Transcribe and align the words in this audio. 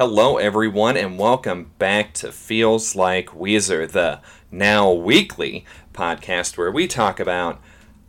Hello, 0.00 0.38
everyone, 0.38 0.96
and 0.96 1.18
welcome 1.18 1.72
back 1.78 2.14
to 2.14 2.32
Feels 2.32 2.96
Like 2.96 3.26
Weezer, 3.38 3.86
the 3.86 4.22
now 4.50 4.90
weekly 4.90 5.66
podcast 5.92 6.56
where 6.56 6.70
we 6.70 6.88
talk 6.88 7.20
about 7.20 7.60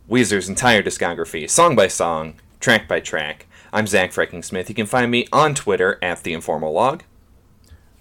Weezer's 0.08 0.48
entire 0.48 0.82
discography, 0.82 1.50
song 1.50 1.76
by 1.76 1.88
song, 1.88 2.40
track 2.60 2.88
by 2.88 3.00
track. 3.00 3.44
I'm 3.74 3.86
Zach 3.86 4.12
Frecking 4.12 4.42
Smith. 4.42 4.70
You 4.70 4.74
can 4.74 4.86
find 4.86 5.10
me 5.10 5.26
on 5.34 5.54
Twitter 5.54 5.98
at 6.00 6.22
the 6.22 6.32
Informal 6.32 6.72
Log. 6.72 7.02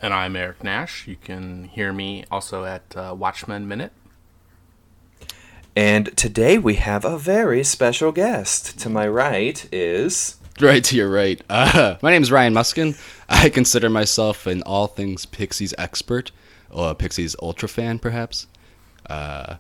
And 0.02 0.14
I'm 0.14 0.38
Eric 0.38 0.64
Nash. 0.64 1.06
You 1.06 1.18
can 1.18 1.66
hear 1.66 1.92
me 1.92 2.24
also 2.32 2.64
at 2.64 2.96
uh, 2.96 3.14
Watchman 3.14 3.68
Minute. 3.68 3.92
And 5.76 6.16
today 6.16 6.58
we 6.58 6.76
have 6.76 7.04
a 7.04 7.18
very 7.18 7.66
special 7.66 8.14
guest. 8.14 8.80
To 8.80 8.90
my 8.90 9.06
right 9.06 9.68
is. 9.70 10.38
Right 10.60 10.84
to 10.84 10.96
your 10.96 11.10
right. 11.10 11.42
Uh, 11.50 11.96
my 12.02 12.12
name 12.12 12.22
is 12.22 12.32
Ryan 12.32 12.54
Muskin. 12.54 13.00
I 13.30 13.50
consider 13.50 13.90
myself 13.90 14.46
an 14.46 14.62
all 14.64 14.88
things 14.88 15.26
Pixies 15.26 15.74
expert, 15.78 16.32
or 16.70 16.92
a 16.92 16.96
Pixies 16.96 17.36
ultra 17.42 17.70
fan, 17.70 18.00
perhaps. 18.00 18.48
Uh, 19.10 19.56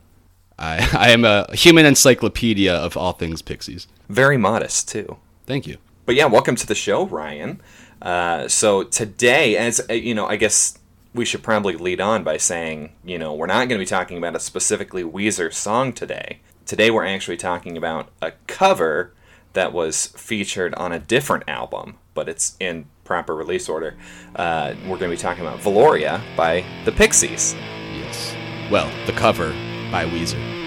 I, 0.59 0.89
I 0.97 1.11
am 1.11 1.23
a 1.25 1.47
human 1.55 1.85
encyclopedia 1.85 2.73
of 2.73 2.97
all 2.97 3.13
things 3.13 3.41
Pixies. 3.41 3.87
Very 4.09 4.37
modest, 4.37 4.89
too. 4.89 5.17
Thank 5.45 5.65
you. 5.65 5.77
But 6.05 6.15
yeah, 6.15 6.25
welcome 6.25 6.55
to 6.57 6.67
the 6.67 6.75
show, 6.75 7.05
Ryan. 7.05 7.61
Uh, 8.01 8.47
so 8.47 8.83
today, 8.83 9.55
as 9.55 9.81
uh, 9.89 9.93
you 9.93 10.13
know, 10.13 10.27
I 10.27 10.35
guess 10.35 10.77
we 11.13 11.25
should 11.25 11.41
probably 11.41 11.75
lead 11.75 12.01
on 12.01 12.23
by 12.23 12.37
saying, 12.37 12.91
you 13.05 13.17
know, 13.17 13.33
we're 13.33 13.47
not 13.47 13.69
going 13.69 13.79
to 13.79 13.83
be 13.83 13.85
talking 13.85 14.17
about 14.17 14.35
a 14.35 14.39
specifically 14.39 15.03
Weezer 15.03 15.53
song 15.53 15.93
today. 15.93 16.41
Today, 16.65 16.91
we're 16.91 17.05
actually 17.05 17.37
talking 17.37 17.77
about 17.77 18.09
a 18.21 18.33
cover 18.47 19.13
that 19.53 19.73
was 19.73 20.07
featured 20.07 20.73
on 20.75 20.91
a 20.91 20.99
different 20.99 21.43
album, 21.47 21.97
but 22.13 22.29
it's 22.29 22.55
in 22.59 22.85
proper 23.03 23.35
release 23.35 23.67
order. 23.67 23.95
Uh, 24.35 24.73
we're 24.83 24.97
going 24.97 25.11
to 25.11 25.17
be 25.17 25.17
talking 25.17 25.45
about 25.45 25.59
Velouria 25.59 26.21
by 26.35 26.63
the 26.85 26.91
Pixies. 26.91 27.53
Yes. 27.93 28.35
Well, 28.71 28.89
the 29.05 29.13
cover 29.13 29.49
by 29.91 30.05
Weezer. 30.05 30.60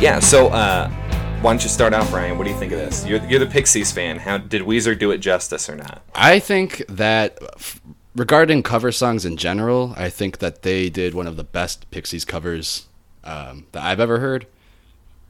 Yeah. 0.00 0.20
So, 0.20 0.48
uh, 0.48 0.88
why 1.40 1.52
don't 1.52 1.62
you 1.62 1.68
start 1.68 1.92
off, 1.92 2.12
Ryan? 2.12 2.36
What 2.38 2.44
do 2.44 2.50
you 2.50 2.58
think 2.58 2.72
of 2.72 2.78
this? 2.78 3.06
You're, 3.06 3.24
you're 3.26 3.40
the 3.40 3.46
Pixies 3.46 3.92
fan. 3.92 4.18
How 4.18 4.38
did 4.38 4.62
Weezer 4.62 4.98
do 4.98 5.10
it 5.10 5.18
justice 5.18 5.68
or 5.68 5.76
not? 5.76 6.02
I 6.14 6.38
think 6.38 6.84
that 6.88 7.38
regarding 8.14 8.62
cover 8.62 8.90
songs 8.90 9.24
in 9.24 9.36
general, 9.36 9.94
I 9.96 10.08
think 10.10 10.38
that 10.38 10.62
they 10.62 10.88
did 10.90 11.14
one 11.14 11.26
of 11.26 11.36
the 11.36 11.44
best 11.44 11.90
Pixies 11.90 12.24
covers 12.24 12.86
um, 13.24 13.66
that 13.72 13.82
I've 13.82 14.00
ever 14.00 14.18
heard. 14.18 14.46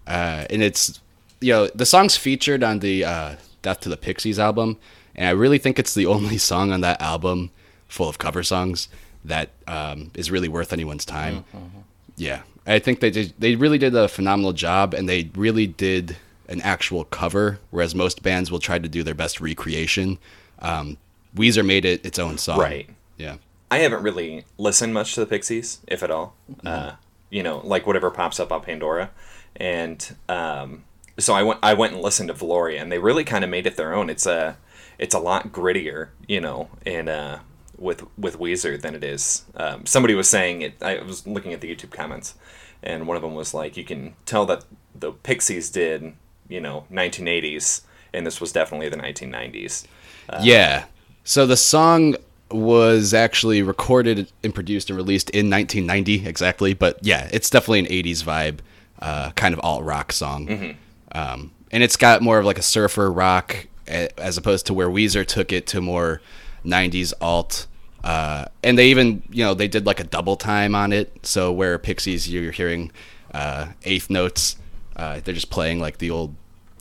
Uh, 0.07 0.47
and 0.49 0.63
it's 0.63 1.01
you 1.41 1.53
know 1.53 1.67
the 1.69 1.87
songs 1.87 2.17
featured 2.17 2.63
on 2.63 2.79
the 2.79 3.05
uh, 3.05 3.37
Death 3.61 3.81
to 3.81 3.89
the 3.89 3.97
Pixies 3.97 4.39
album, 4.39 4.79
and 5.15 5.29
I 5.29 5.33
really 5.33 5.59
think 5.59 5.79
it's 5.79 5.95
the 5.95 6.07
only 6.07 6.39
song 6.51 6.73
on 6.73 6.81
that 6.81 7.01
album 7.03 7.51
full 7.87 8.09
of 8.09 8.19
cover 8.19 8.43
songs 8.43 8.89
that 9.25 9.51
um, 9.67 10.11
is 10.15 10.31
really 10.31 10.49
worth 10.49 10.73
anyone's 10.73 11.05
time. 11.05 11.45
Mm-hmm. 11.55 11.81
Yeah, 12.17 12.43
I 12.69 12.79
think 12.79 13.01
they 13.01 13.11
did, 13.11 13.35
they 13.39 13.57
really 13.57 13.79
did 13.79 13.95
a 13.97 14.09
phenomenal 14.09 14.53
job, 14.53 14.95
and 14.95 15.09
they 15.09 15.31
really 15.35 15.67
did 15.67 16.17
an 16.49 16.61
actual 16.61 17.05
cover, 17.05 17.59
whereas 17.71 17.95
most 17.95 18.23
bands 18.23 18.51
will 18.51 18.59
try 18.59 18.79
to 18.79 18.89
do 18.89 19.03
their 19.03 19.15
best 19.15 19.41
recreation. 19.41 20.19
Um, 20.61 20.99
Weezer 21.35 21.65
made 21.65 21.85
it 21.85 22.05
its 22.05 22.19
own 22.19 22.39
song. 22.39 22.59
Right. 22.59 22.89
Yeah. 23.17 23.37
I 23.71 23.79
haven't 23.79 24.03
really 24.03 24.45
listened 24.57 24.95
much 24.95 25.15
to 25.15 25.21
the 25.21 25.27
Pixies, 25.27 25.81
if 25.87 26.03
at 26.03 26.11
all. 26.11 26.35
Mm-hmm. 26.51 26.67
Uh, 26.67 26.93
you 27.31 27.43
know, 27.43 27.61
like 27.65 27.87
whatever 27.87 28.11
pops 28.11 28.41
up 28.41 28.51
on 28.53 28.63
Pandora, 28.63 29.11
and 29.57 30.17
um, 30.29 30.85
so 31.19 31.35
I 31.35 31.43
went 31.43 31.61
I 31.63 31.75
went 31.75 31.93
and 31.93 32.03
listened 32.03 32.29
to 32.29 32.35
Velouria, 32.35 32.81
and 32.81 32.91
they 32.91 32.99
really 32.99 33.25
kind 33.25 33.45
of 33.45 33.51
made 33.51 33.67
it 33.67 33.77
their 33.77 33.93
own. 33.93 34.09
It's 34.09 34.25
a 34.25 34.57
it's 34.99 35.15
a 35.15 35.19
lot 35.19 35.53
grittier, 35.53 36.09
you 36.27 36.41
know, 36.41 36.71
and 36.87 37.11
uh, 37.11 37.39
with 37.79 38.05
with 38.19 38.39
Weezer 38.39 38.81
than 38.81 38.95
it 38.95 39.05
is. 39.05 39.45
Um, 39.55 39.87
somebody 39.87 40.15
was 40.15 40.29
saying 40.29 40.63
it. 40.63 40.83
I 40.83 41.03
was 41.03 41.27
looking 41.27 41.53
at 41.53 41.61
the 41.61 41.75
YouTube 41.75 41.91
comments, 41.91 42.35
and 42.83 43.07
one 43.07 43.17
of 43.17 43.23
them 43.23 43.35
was 43.35 43.55
like, 43.55 43.77
you 43.77 43.85
can 43.85 44.15
tell 44.27 44.47
that 44.47 44.65
the 44.95 45.13
Pixies 45.13 45.71
did, 45.71 46.13
you 46.49 46.61
know, 46.61 46.85
1980s, 46.93 47.83
and 48.13 48.27
this 48.27 48.41
was 48.41 48.53
definitely 48.53 48.89
the 48.89 48.97
1990s. 48.97 49.87
Uh, 50.29 50.41
yeah. 50.43 50.87
So 51.25 51.47
the 51.47 51.57
song 51.57 52.17
was 52.51 53.13
actually 53.13 53.63
recorded 53.63 54.33
and 54.43 54.55
produced 54.55 54.89
and 54.89 54.97
released 54.97 55.31
in 55.31 55.51
1990 55.51 56.27
exactly, 56.27 56.75
but 56.75 56.99
yeah, 57.03 57.29
it's 57.33 57.51
definitely 57.51 57.81
an 57.81 57.87
80s 57.87 58.25
vibe, 58.25 58.59
uh, 59.01 59.31
kind 59.33 59.53
of 59.53 59.61
alt 59.63 59.85
rock 59.85 60.13
song. 60.13 60.47
Mm-hmm. 60.47 61.19
Um, 61.19 61.53
and 61.71 61.83
it's 61.83 61.97
got 61.97 62.23
more 62.23 62.39
of 62.39 62.47
like 62.47 62.59
a 62.59 62.63
surfer 62.63 63.11
rock 63.13 63.67
as 63.87 64.37
opposed 64.37 64.67
to 64.67 64.75
where 64.75 64.89
Weezer 64.89 65.27
took 65.27 65.53
it 65.53 65.67
to 65.69 65.81
more 65.81 66.21
90s 66.65 67.13
alt. 67.21 67.67
Uh, 68.05 68.47
and 68.63 68.79
they 68.79 68.89
even, 68.89 69.23
you 69.31 69.45
know, 69.45 69.55
they 69.55 69.69
did 69.69 69.87
like 69.87 70.01
a 70.01 70.05
double 70.05 70.37
time 70.37 70.75
on 70.75 70.93
it. 70.93 71.27
So 71.27 71.53
where 71.53 71.79
Pixies, 71.79 72.29
you're 72.29 72.53
hearing 72.53 72.93
uh, 73.35 73.69
eighth 73.85 74.09
notes, 74.09 74.57
uh, 74.97 75.21
they're 75.25 75.35
just 75.35 75.51
playing 75.51 75.81
like 75.81 75.99
the 75.99 76.11
old, 76.11 76.35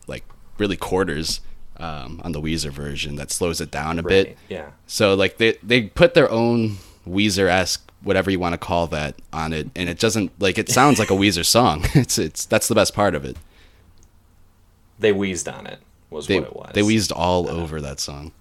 like 0.07 0.23
really 0.57 0.77
quarters 0.77 1.41
um, 1.77 2.21
on 2.23 2.31
the 2.31 2.41
Weezer 2.41 2.71
version 2.71 3.15
that 3.15 3.31
slows 3.31 3.61
it 3.61 3.71
down 3.71 3.99
a 3.99 4.01
right. 4.01 4.09
bit. 4.09 4.37
Yeah. 4.49 4.71
So 4.85 5.13
like 5.15 5.37
they 5.37 5.57
they 5.63 5.83
put 5.83 6.13
their 6.13 6.29
own 6.29 6.77
Weezer 7.07 7.47
esque 7.47 7.83
whatever 8.03 8.29
you 8.29 8.39
want 8.39 8.53
to 8.53 8.57
call 8.57 8.87
that 8.87 9.15
on 9.33 9.53
it, 9.53 9.69
and 9.75 9.89
it 9.89 9.99
doesn't 9.99 10.31
like 10.39 10.57
it 10.57 10.69
sounds 10.69 10.99
like 10.99 11.11
a 11.11 11.13
Weezer 11.15 11.45
song. 11.45 11.85
It's 11.93 12.17
it's 12.17 12.45
that's 12.45 12.67
the 12.67 12.75
best 12.75 12.93
part 12.93 13.15
of 13.15 13.25
it. 13.25 13.37
They 14.99 15.11
wheezed 15.11 15.47
on 15.47 15.67
it 15.67 15.79
was 16.09 16.27
they, 16.27 16.39
what 16.39 16.47
it 16.47 16.55
was. 16.55 16.71
They 16.73 16.83
wheezed 16.83 17.11
all 17.11 17.49
over 17.49 17.81
that 17.81 17.99
song. 17.99 18.31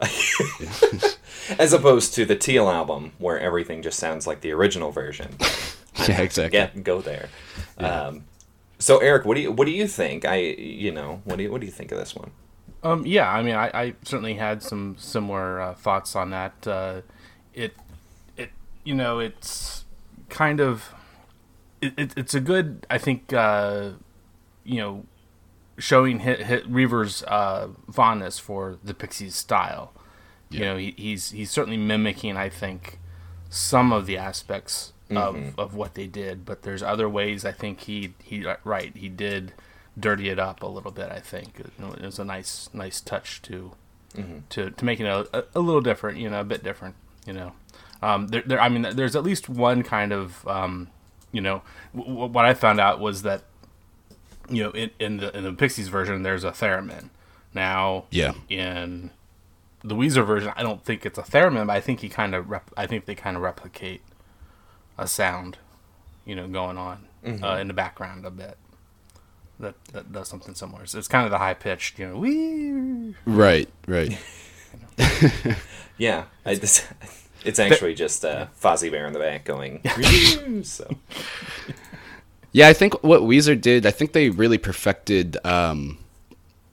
As 1.58 1.72
opposed 1.72 2.14
to 2.14 2.24
the 2.24 2.36
Teal 2.36 2.68
album, 2.68 3.12
where 3.18 3.38
everything 3.38 3.82
just 3.82 3.98
sounds 3.98 4.26
like 4.26 4.40
the 4.40 4.52
original 4.52 4.92
version. 4.92 5.36
yeah, 6.08 6.20
exactly. 6.20 6.50
Get 6.50 6.84
go 6.84 7.00
there. 7.00 7.28
Yeah. 7.78 8.02
Um, 8.02 8.24
so 8.78 8.98
Eric, 8.98 9.24
what 9.24 9.34
do 9.34 9.40
you 9.40 9.52
what 9.52 9.66
do 9.66 9.72
you 9.72 9.86
think? 9.86 10.24
I 10.24 10.36
you 10.36 10.92
know 10.92 11.20
what 11.24 11.36
do 11.36 11.42
you 11.42 11.50
what 11.50 11.60
do 11.60 11.66
you 11.66 11.72
think 11.72 11.92
of 11.92 11.98
this 11.98 12.14
one? 12.14 12.30
Um, 12.82 13.04
yeah, 13.04 13.30
I 13.30 13.42
mean, 13.42 13.54
I, 13.54 13.70
I 13.74 13.94
certainly 14.04 14.34
had 14.34 14.62
some 14.62 14.96
similar 14.98 15.60
uh, 15.60 15.74
thoughts 15.74 16.16
on 16.16 16.30
that. 16.30 16.66
Uh, 16.66 17.02
it 17.52 17.74
it 18.36 18.50
you 18.84 18.94
know 18.94 19.18
it's 19.18 19.84
kind 20.30 20.60
of 20.60 20.94
it, 21.82 21.92
it 21.98 22.14
it's 22.16 22.34
a 22.34 22.40
good 22.40 22.86
I 22.88 22.96
think 22.96 23.32
uh, 23.32 23.90
you 24.64 24.78
know 24.78 25.04
showing 25.80 26.20
hit, 26.20 26.42
hit 26.42 26.66
Rivers' 26.66 27.22
uh, 27.24 27.68
fondness 27.90 28.38
for 28.38 28.78
the 28.84 28.94
Pixies 28.94 29.34
style. 29.34 29.92
Yeah. 30.50 30.58
You 30.58 30.64
know, 30.64 30.76
he, 30.76 30.94
he's 30.96 31.30
he's 31.30 31.50
certainly 31.50 31.76
mimicking, 31.76 32.36
I 32.36 32.48
think, 32.48 32.98
some 33.48 33.92
of 33.92 34.06
the 34.06 34.16
aspects 34.16 34.92
mm-hmm. 35.10 35.16
of, 35.16 35.58
of 35.58 35.74
what 35.74 35.94
they 35.94 36.06
did, 36.06 36.44
but 36.44 36.62
there's 36.62 36.82
other 36.82 37.08
ways 37.08 37.44
I 37.44 37.52
think 37.52 37.80
he 37.80 38.14
he 38.22 38.46
uh, 38.46 38.56
right 38.64 38.94
he 38.96 39.08
did 39.08 39.52
dirty 39.98 40.28
it 40.28 40.38
up 40.38 40.62
a 40.62 40.66
little 40.66 40.90
bit. 40.90 41.10
I 41.10 41.20
think 41.20 41.60
it 41.60 42.02
was 42.02 42.18
a 42.18 42.24
nice 42.24 42.68
nice 42.72 43.00
touch 43.00 43.42
to 43.42 43.72
mm-hmm. 44.14 44.38
to 44.50 44.70
to 44.70 44.84
making 44.84 45.06
it 45.06 45.28
a, 45.32 45.44
a, 45.54 45.60
little 45.60 45.80
different, 45.80 46.18
you 46.18 46.30
know, 46.30 46.40
a 46.40 46.44
bit 46.44 46.62
different, 46.62 46.94
you 47.26 47.32
know. 47.32 47.52
Um, 48.02 48.28
there, 48.28 48.42
there, 48.46 48.60
I 48.60 48.68
mean, 48.68 48.82
there's 48.94 49.14
at 49.14 49.22
least 49.22 49.48
one 49.48 49.82
kind 49.82 50.12
of, 50.12 50.46
um, 50.48 50.88
you 51.32 51.40
know, 51.42 51.62
w- 51.94 52.26
what 52.26 52.44
I 52.46 52.54
found 52.54 52.80
out 52.80 52.98
was 52.98 53.22
that 53.22 53.42
you 54.50 54.64
know, 54.64 54.70
in, 54.70 54.90
in 54.98 55.16
the 55.18 55.36
in 55.36 55.44
the 55.44 55.52
Pixies 55.52 55.88
version, 55.88 56.22
there's 56.22 56.44
a 56.44 56.50
theremin. 56.50 57.10
Now, 57.54 58.04
yeah, 58.10 58.32
in 58.48 59.10
the 59.82 59.94
Weezer 59.94 60.26
version, 60.26 60.52
I 60.56 60.62
don't 60.62 60.84
think 60.84 61.06
it's 61.06 61.18
a 61.18 61.22
theremin, 61.22 61.66
but 61.66 61.76
I 61.76 61.80
think 61.80 62.00
he 62.00 62.08
kind 62.08 62.34
of 62.34 62.50
rep- 62.50 62.70
I 62.76 62.86
think 62.86 63.06
they 63.06 63.14
kind 63.14 63.36
of 63.36 63.42
replicate 63.42 64.02
a 64.98 65.06
sound, 65.06 65.58
you 66.24 66.34
know, 66.34 66.46
going 66.46 66.76
on 66.76 67.06
mm-hmm. 67.24 67.42
uh, 67.42 67.56
in 67.56 67.68
the 67.68 67.74
background 67.74 68.24
a 68.26 68.30
bit. 68.30 68.56
That, 69.58 69.74
that 69.92 70.10
does 70.10 70.28
something 70.28 70.54
similar. 70.54 70.86
So 70.86 70.98
it's 70.98 71.08
kind 71.08 71.26
of 71.26 71.30
the 71.30 71.38
high 71.38 71.52
pitched, 71.52 71.98
you 71.98 72.08
know, 72.08 72.16
wee. 72.16 73.14
Right, 73.26 73.68
right. 73.86 74.18
yeah, 75.98 76.24
I, 76.46 76.54
this, 76.54 76.86
it's 77.44 77.58
actually 77.58 77.94
just 77.94 78.24
uh, 78.24 78.46
Fozzie 78.58 78.90
Bear 78.90 79.06
in 79.06 79.12
the 79.12 79.18
back 79.18 79.44
going. 79.44 79.82
so 80.64 80.96
Yeah, 82.52 82.68
I 82.68 82.72
think 82.72 83.02
what 83.04 83.22
Weezer 83.22 83.60
did, 83.60 83.86
I 83.86 83.90
think 83.90 84.12
they 84.12 84.30
really 84.30 84.58
perfected. 84.58 85.36
Um, 85.44 85.98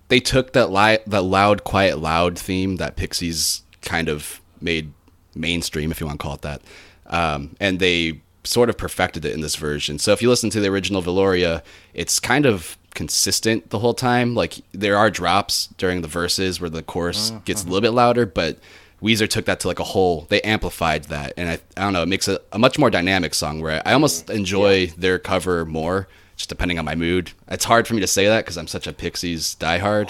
they 0.07 0.19
took 0.19 0.53
that 0.53 0.71
li- 0.71 0.99
that 1.05 1.23
loud, 1.23 1.63
quiet, 1.63 1.99
loud 1.99 2.37
theme 2.37 2.77
that 2.77 2.95
Pixies 2.95 3.61
kind 3.81 4.09
of 4.09 4.41
made 4.59 4.91
mainstream, 5.35 5.91
if 5.91 5.99
you 5.99 6.07
want 6.07 6.19
to 6.19 6.23
call 6.23 6.35
it 6.35 6.41
that, 6.41 6.61
um, 7.07 7.55
and 7.59 7.79
they 7.79 8.21
sort 8.43 8.69
of 8.69 8.77
perfected 8.77 9.25
it 9.25 9.33
in 9.33 9.41
this 9.41 9.55
version. 9.55 9.99
So 9.99 10.13
if 10.13 10.21
you 10.21 10.29
listen 10.29 10.49
to 10.51 10.59
the 10.59 10.69
original 10.69 11.03
Velouria, 11.03 11.61
it's 11.93 12.19
kind 12.19 12.45
of 12.45 12.77
consistent 12.95 13.69
the 13.69 13.79
whole 13.79 13.93
time. 13.93 14.33
Like 14.33 14.55
there 14.71 14.97
are 14.97 15.11
drops 15.11 15.67
during 15.77 16.01
the 16.01 16.07
verses 16.07 16.59
where 16.59 16.69
the 16.69 16.81
chorus 16.81 17.31
gets 17.45 17.63
a 17.63 17.65
little 17.65 17.81
bit 17.81 17.91
louder, 17.91 18.25
but 18.25 18.57
Weezer 19.01 19.29
took 19.29 19.45
that 19.45 19.59
to 19.61 19.67
like 19.67 19.79
a 19.79 19.83
whole. 19.83 20.25
They 20.29 20.41
amplified 20.41 21.05
that, 21.05 21.33
and 21.37 21.49
I, 21.49 21.59
I 21.75 21.83
don't 21.83 21.93
know. 21.93 22.01
It 22.03 22.07
makes 22.07 22.27
it 22.27 22.43
a 22.51 22.57
much 22.59 22.79
more 22.79 22.89
dynamic 22.89 23.33
song 23.35 23.61
where 23.61 23.81
I 23.85 23.93
almost 23.93 24.29
enjoy 24.29 24.87
their 24.97 25.19
cover 25.19 25.65
more, 25.65 26.07
just 26.35 26.49
depending 26.49 26.79
on 26.79 26.85
my 26.85 26.95
mood. 26.95 27.31
It's 27.47 27.65
hard 27.65 27.87
for 27.87 27.93
me 27.93 28.01
to 28.01 28.07
say 28.07 28.25
that 28.27 28.45
because 28.45 28.57
I'm 28.57 28.67
such 28.67 28.87
a 28.87 28.93
Pixies 28.93 29.55
diehard, 29.59 30.09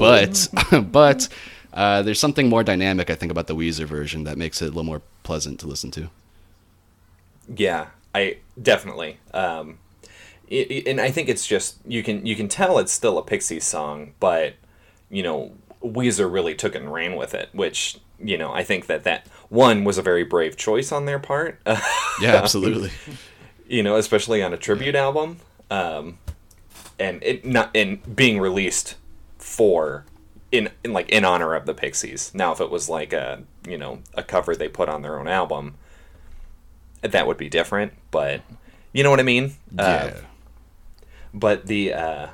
but 0.00 0.90
but 0.92 1.28
uh, 1.72 2.02
there's 2.02 2.18
something 2.18 2.48
more 2.48 2.64
dynamic 2.64 3.08
I 3.08 3.14
think 3.14 3.30
about 3.30 3.46
the 3.46 3.54
Weezer 3.54 3.84
version 3.86 4.24
that 4.24 4.36
makes 4.36 4.60
it 4.60 4.66
a 4.66 4.68
little 4.68 4.82
more 4.84 5.02
pleasant 5.22 5.60
to 5.60 5.66
listen 5.68 5.90
to. 5.92 6.10
Yeah, 7.54 7.88
I 8.14 8.38
definitely. 8.60 9.18
Um, 9.32 9.78
it, 10.48 10.70
it- 10.70 10.86
and 10.88 11.00
I 11.00 11.10
think 11.10 11.28
it's 11.28 11.46
just 11.46 11.76
you 11.86 12.02
can 12.02 12.26
you 12.26 12.36
can 12.36 12.48
tell 12.48 12.78
it's 12.78 12.92
still 12.92 13.18
a 13.18 13.22
Pixies 13.22 13.64
song, 13.64 14.14
but 14.20 14.54
you 15.10 15.22
know 15.22 15.52
Weezer 15.82 16.30
really 16.32 16.54
took 16.54 16.74
and 16.74 16.92
ran 16.92 17.16
with 17.16 17.34
it, 17.34 17.50
which 17.52 17.98
you 18.22 18.38
know 18.38 18.52
I 18.52 18.62
think 18.64 18.86
that 18.86 19.04
that 19.04 19.26
one 19.48 19.84
was 19.84 19.98
a 19.98 20.02
very 20.02 20.24
brave 20.24 20.56
choice 20.56 20.92
on 20.92 21.06
their 21.06 21.18
part. 21.18 21.60
Yeah, 22.20 22.36
absolutely. 22.36 22.92
you 23.66 23.82
know, 23.82 23.96
especially 23.96 24.40
on 24.40 24.52
a 24.52 24.56
tribute 24.56 24.94
album, 24.94 25.38
um, 25.68 26.18
and 26.96 27.20
it 27.24 27.44
not 27.44 27.70
in 27.74 27.96
being 27.96 28.38
released 28.38 28.94
for 29.36 30.04
in, 30.52 30.70
in 30.84 30.92
like 30.92 31.08
in 31.08 31.24
honor 31.24 31.54
of 31.54 31.66
the 31.66 31.74
Pixies. 31.74 32.30
Now, 32.34 32.52
if 32.52 32.60
it 32.60 32.70
was 32.70 32.88
like 32.88 33.12
a 33.12 33.42
you 33.68 33.76
know 33.76 33.98
a 34.14 34.22
cover 34.22 34.54
they 34.54 34.68
put 34.68 34.88
on 34.88 35.02
their 35.02 35.18
own 35.18 35.26
album, 35.26 35.74
that 37.02 37.26
would 37.26 37.36
be 37.36 37.48
different. 37.48 37.92
But 38.12 38.42
you 38.92 39.02
know 39.02 39.10
what 39.10 39.18
I 39.20 39.24
mean? 39.24 39.54
Uh, 39.76 40.10
yeah. 40.12 40.20
but 41.32 41.66
the 41.66 41.92
uh, 41.92 42.26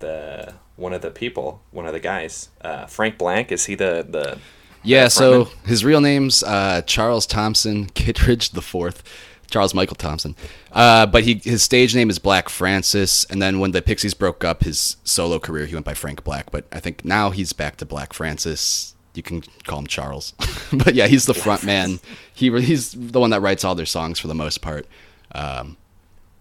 the 0.00 0.54
one 0.76 0.92
of 0.92 1.00
the 1.00 1.10
people, 1.10 1.62
one 1.70 1.86
of 1.86 1.92
the 1.94 2.00
guys, 2.00 2.50
uh, 2.60 2.84
Frank 2.86 3.16
Black, 3.16 3.50
is 3.50 3.64
he 3.66 3.74
the 3.74 4.06
the 4.08 4.38
Yeah, 4.82 5.08
so 5.08 5.44
his 5.66 5.84
real 5.84 6.00
name's 6.00 6.42
uh, 6.42 6.82
Charles 6.82 7.26
Thompson 7.26 7.86
Kittridge 7.86 8.50
the 8.50 8.62
Fourth, 8.62 9.02
Charles 9.50 9.74
Michael 9.74 9.96
Thompson. 9.96 10.36
Uh, 10.72 11.06
but 11.06 11.24
he 11.24 11.40
his 11.44 11.62
stage 11.62 11.94
name 11.94 12.10
is 12.10 12.18
Black 12.18 12.48
Francis, 12.48 13.24
and 13.26 13.42
then 13.42 13.58
when 13.58 13.72
the 13.72 13.82
Pixies 13.82 14.14
broke 14.14 14.44
up 14.44 14.64
his 14.64 14.96
solo 15.04 15.38
career, 15.38 15.66
he 15.66 15.74
went 15.74 15.86
by 15.86 15.94
Frank 15.94 16.24
Black. 16.24 16.50
But 16.50 16.66
I 16.72 16.80
think 16.80 17.04
now 17.04 17.30
he's 17.30 17.52
back 17.52 17.76
to 17.78 17.86
Black 17.86 18.12
Francis. 18.12 18.94
You 19.14 19.22
can 19.22 19.42
call 19.64 19.80
him 19.80 19.86
Charles, 19.86 20.32
but 20.72 20.94
yeah, 20.94 21.06
he's 21.06 21.26
the 21.26 21.34
front 21.34 21.64
man. 21.64 21.98
He 22.32 22.50
he's 22.60 22.92
the 22.92 23.20
one 23.20 23.30
that 23.30 23.40
writes 23.40 23.64
all 23.64 23.74
their 23.74 23.86
songs 23.86 24.18
for 24.18 24.28
the 24.28 24.34
most 24.34 24.60
part. 24.60 24.86
Um, 25.32 25.76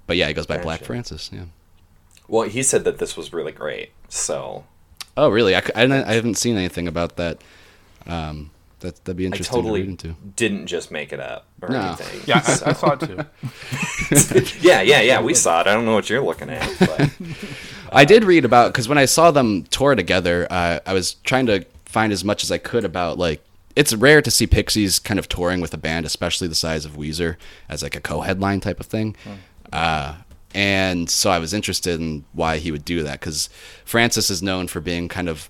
but 0.06 0.16
yeah, 0.16 0.28
he 0.28 0.34
goes 0.34 0.46
by 0.46 0.58
Black 0.58 0.80
Gotcha. 0.80 0.86
Francis. 0.86 1.30
Yeah. 1.34 1.46
well, 2.28 2.48
he 2.48 2.62
said 2.64 2.84
that 2.84 3.00
this 3.00 3.18
was 3.18 3.34
really 3.34 3.52
great. 3.52 3.92
So 4.10 4.64
Oh, 5.18 5.30
really? 5.30 5.56
I, 5.56 5.64
I, 5.76 5.84
I 5.84 6.14
haven't 6.14 6.36
seen 6.38 6.56
anything 6.58 6.88
about 6.88 7.16
that. 7.16 7.42
Um, 8.08 8.52
that 8.80 8.96
that'd 9.06 9.18
be 9.18 9.24
I 9.24 9.28
interesting 9.28 9.56
to 9.58 9.62
totally 9.64 9.82
read 9.82 9.90
into. 9.90 10.16
didn't 10.36 10.68
just 10.68 10.92
make 10.92 11.12
it 11.12 11.20
up 11.20 11.48
or 11.64 11.70
No. 11.70 11.82
anything. 11.82 12.22
Yeah, 12.28 12.44
I, 12.46 12.70
I 12.70 12.74
saw 12.74 12.92
it 12.94 13.00
too. 13.00 14.58
yeah, 14.68 14.82
yeah, 14.82 15.02
yeah. 15.02 15.22
We 15.22 15.34
saw 15.34 15.62
it. 15.62 15.68
I 15.68 15.74
don't 15.74 15.86
know 15.86 15.94
what 15.96 16.10
you're 16.10 16.24
looking 16.24 16.50
at, 16.52 16.72
but 16.80 17.10
I 17.92 18.06
did 18.06 18.24
read 18.24 18.46
about 18.46 18.72
because 18.74 18.88
when 18.88 18.98
I 19.00 19.06
saw 19.06 19.32
them 19.32 19.64
tour 19.64 19.96
together, 19.96 20.46
uh, 20.50 20.80
I 20.86 20.94
was 20.94 21.16
trying 21.24 21.48
to 21.48 21.66
find 21.86 22.14
as 22.14 22.24
much 22.24 22.44
as 22.44 22.52
I 22.52 22.58
could 22.60 22.86
about 22.86 23.18
like 23.18 23.44
it's 23.76 23.94
rare 23.94 24.22
to 24.22 24.30
see 24.32 24.46
Pixies 24.48 25.00
kind 25.00 25.20
of 25.20 25.28
touring 25.28 25.60
with 25.62 25.74
a 25.74 25.78
band, 25.78 26.06
especially 26.06 26.48
the 26.48 26.56
size 26.56 26.86
of 26.86 26.94
Weezer, 26.94 27.36
as 27.70 27.82
like 27.84 27.96
a 27.96 28.02
co-headline 28.02 28.60
type 28.60 28.80
of 28.80 28.86
thing. 28.86 29.16
Uh, 29.74 30.16
and 30.54 31.10
so 31.10 31.30
I 31.30 31.40
was 31.40 31.54
interested 31.54 32.00
in 32.00 32.26
why 32.34 32.58
he 32.58 32.72
would 32.72 32.86
do 32.86 33.04
that 33.04 33.20
because 33.20 33.50
Francis 33.86 34.30
is 34.30 34.42
known 34.42 34.68
for 34.68 34.80
being 34.80 35.08
kind 35.10 35.30
of 35.30 35.50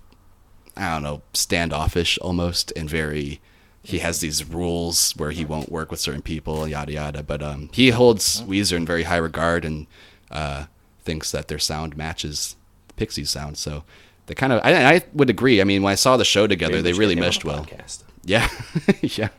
I 0.78 0.94
don't 0.94 1.04
know 1.04 1.22
standoffish 1.34 2.18
almost 2.20 2.72
and 2.76 2.90
very. 2.90 3.42
He 3.84 4.00
has 4.00 4.20
these 4.20 4.44
rules 4.44 5.14
where 5.14 5.32
he 5.32 5.46
won't 5.46 5.72
work 5.72 5.92
with 5.92 6.02
certain 6.02 6.22
people, 6.22 6.68
yada 6.68 6.92
yada. 6.92 7.24
But 7.24 7.42
um, 7.42 7.70
he 7.72 7.92
holds 7.92 8.42
Weezer 8.42 8.76
in 8.76 8.86
very 8.86 9.04
high 9.04 9.18
regard 9.18 9.64
and 9.64 9.88
uh, 10.30 10.66
thinks 11.04 11.32
that 11.32 11.48
their 11.48 11.60
sound 11.60 11.96
matches 11.96 12.58
the 12.90 12.96
Pixies 12.96 13.30
sound. 13.30 13.58
So 13.58 13.86
they 14.26 14.36
kind 14.36 14.52
of, 14.52 14.60
I, 14.64 14.96
I 14.96 15.02
would 15.14 15.30
agree. 15.30 15.62
I 15.62 15.64
mean, 15.64 15.84
when 15.84 15.92
I 15.92 15.96
saw 15.96 16.18
the 16.18 16.26
show 16.26 16.48
together, 16.48 16.74
maybe 16.74 16.92
they 16.92 16.94
really 16.94 17.16
get 17.16 17.20
him 17.20 17.24
on 17.24 17.28
meshed 17.28 17.46
well. 17.46 17.64
podcast. 17.64 18.04
Yeah, 18.26 18.50
yeah. 19.02 19.30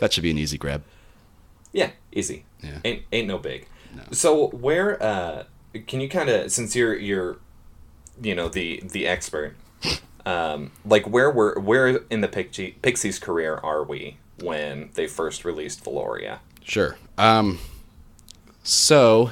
That 0.00 0.12
should 0.12 0.22
be 0.22 0.30
an 0.30 0.38
easy 0.38 0.56
grab. 0.56 0.82
Yeah, 1.72 1.90
easy. 2.12 2.46
Yeah. 2.62 2.78
Ain't 2.84 3.02
ain't 3.12 3.28
no 3.28 3.36
big. 3.36 3.68
So 4.10 4.48
where 4.48 5.02
uh 5.02 5.44
can 5.86 6.00
you 6.00 6.08
kind 6.08 6.30
of 6.30 6.50
since 6.50 6.74
you're 6.74 6.96
you're 6.96 7.38
you 8.22 8.34
know 8.34 8.48
the 8.48 8.82
the 8.90 9.06
expert 9.06 9.54
um 10.26 10.72
like 10.84 11.06
where 11.06 11.30
were 11.30 11.58
where 11.58 12.00
in 12.10 12.20
the 12.20 12.28
Pixie, 12.28 12.76
Pixies 12.82 13.18
career 13.18 13.56
are 13.62 13.84
we 13.84 14.18
when 14.40 14.90
they 14.94 15.06
first 15.06 15.44
released 15.44 15.84
Velouria? 15.84 16.38
Sure. 16.62 16.96
Um, 17.18 17.58
so 18.62 19.30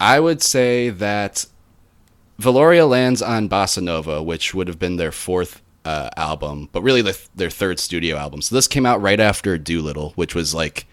I 0.00 0.20
would 0.20 0.42
say 0.42 0.90
that 0.90 1.46
Velouria 2.40 2.88
lands 2.88 3.22
on 3.22 3.48
Bossanova, 3.48 4.24
which 4.24 4.54
would 4.54 4.68
have 4.68 4.78
been 4.78 4.96
their 4.96 5.12
fourth 5.12 5.62
uh, 5.84 6.10
album, 6.16 6.68
but 6.72 6.82
really 6.82 7.02
the, 7.02 7.18
their 7.34 7.48
third 7.50 7.78
studio 7.78 8.16
album. 8.16 8.42
So 8.42 8.54
this 8.54 8.68
came 8.68 8.84
out 8.84 9.00
right 9.00 9.20
after 9.20 9.56
Doolittle, 9.56 10.12
which 10.16 10.34
was 10.34 10.54
like 10.54 10.86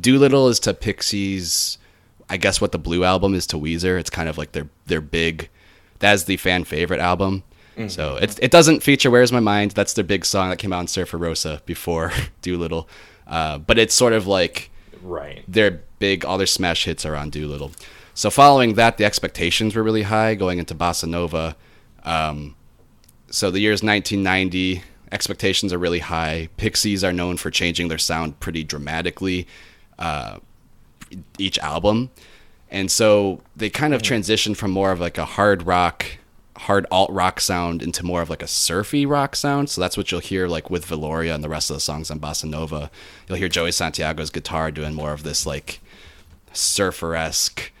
Doolittle 0.00 0.48
is 0.48 0.60
to 0.60 0.74
Pixies, 0.74 1.78
I 2.28 2.36
guess 2.36 2.60
what 2.60 2.72
the 2.72 2.78
Blue 2.78 3.04
album 3.04 3.34
is 3.34 3.46
to 3.48 3.56
Weezer. 3.56 3.98
It's 3.98 4.10
kind 4.10 4.28
of 4.28 4.38
like 4.38 4.52
their 4.52 4.68
their 4.86 5.00
big. 5.00 5.48
That's 5.98 6.24
the 6.24 6.36
fan 6.36 6.64
favorite 6.64 7.00
album. 7.00 7.42
So 7.88 8.16
it 8.16 8.38
it 8.40 8.50
doesn't 8.50 8.82
feature 8.82 9.10
"Where's 9.10 9.32
My 9.32 9.40
Mind." 9.40 9.72
That's 9.72 9.92
their 9.94 10.04
big 10.04 10.24
song 10.24 10.50
that 10.50 10.58
came 10.58 10.72
out 10.72 10.80
in 10.80 10.86
Surfer 10.86 11.18
Rosa 11.18 11.60
before 11.66 12.12
Doolittle, 12.42 12.88
uh, 13.26 13.58
but 13.58 13.78
it's 13.78 13.94
sort 13.94 14.12
of 14.12 14.26
like 14.26 14.70
Right. 15.02 15.44
their 15.48 15.80
big 15.98 16.24
all 16.24 16.38
their 16.38 16.46
smash 16.46 16.84
hits 16.84 17.04
are 17.04 17.16
on 17.16 17.30
Doolittle. 17.30 17.72
So 18.14 18.30
following 18.30 18.74
that, 18.74 18.96
the 18.96 19.04
expectations 19.04 19.74
were 19.74 19.82
really 19.82 20.02
high 20.04 20.34
going 20.36 20.58
into 20.58 20.74
Bossanova. 20.74 21.56
Um, 22.04 22.54
so 23.28 23.50
the 23.50 23.58
year 23.60 23.72
is 23.72 23.82
1990. 23.82 24.82
Expectations 25.10 25.72
are 25.72 25.78
really 25.78 25.98
high. 25.98 26.48
Pixies 26.56 27.02
are 27.02 27.12
known 27.12 27.36
for 27.36 27.50
changing 27.50 27.88
their 27.88 27.98
sound 27.98 28.38
pretty 28.40 28.62
dramatically 28.64 29.46
uh, 29.98 30.38
each 31.38 31.58
album, 31.58 32.10
and 32.70 32.90
so 32.90 33.40
they 33.56 33.68
kind 33.70 33.94
of 33.94 34.02
transitioned 34.02 34.56
from 34.56 34.70
more 34.70 34.90
of 34.92 35.00
like 35.00 35.18
a 35.18 35.24
hard 35.24 35.64
rock, 35.66 36.06
hard 36.56 36.86
alt 36.90 37.10
rock 37.10 37.40
sound 37.40 37.82
into 37.82 38.04
more 38.04 38.22
of 38.22 38.30
like 38.30 38.42
a 38.42 38.46
surfy 38.46 39.04
rock 39.04 39.36
sound. 39.36 39.70
So 39.70 39.80
that's 39.80 39.96
what 39.96 40.10
you'll 40.10 40.20
hear 40.20 40.46
like 40.48 40.70
with 40.70 40.86
Velouria 40.86 41.34
and 41.34 41.42
the 41.42 41.48
rest 41.48 41.70
of 41.70 41.76
the 41.76 41.80
songs 41.80 42.10
on 42.10 42.20
Bossanova. 42.20 42.90
You'll 43.28 43.38
hear 43.38 43.48
Joey 43.48 43.72
Santiago's 43.72 44.30
guitar 44.30 44.70
doing 44.70 44.94
more 44.94 45.12
of 45.12 45.22
this 45.22 45.46
like 45.46 45.80
surfer 46.52 47.16
esque 47.16 47.72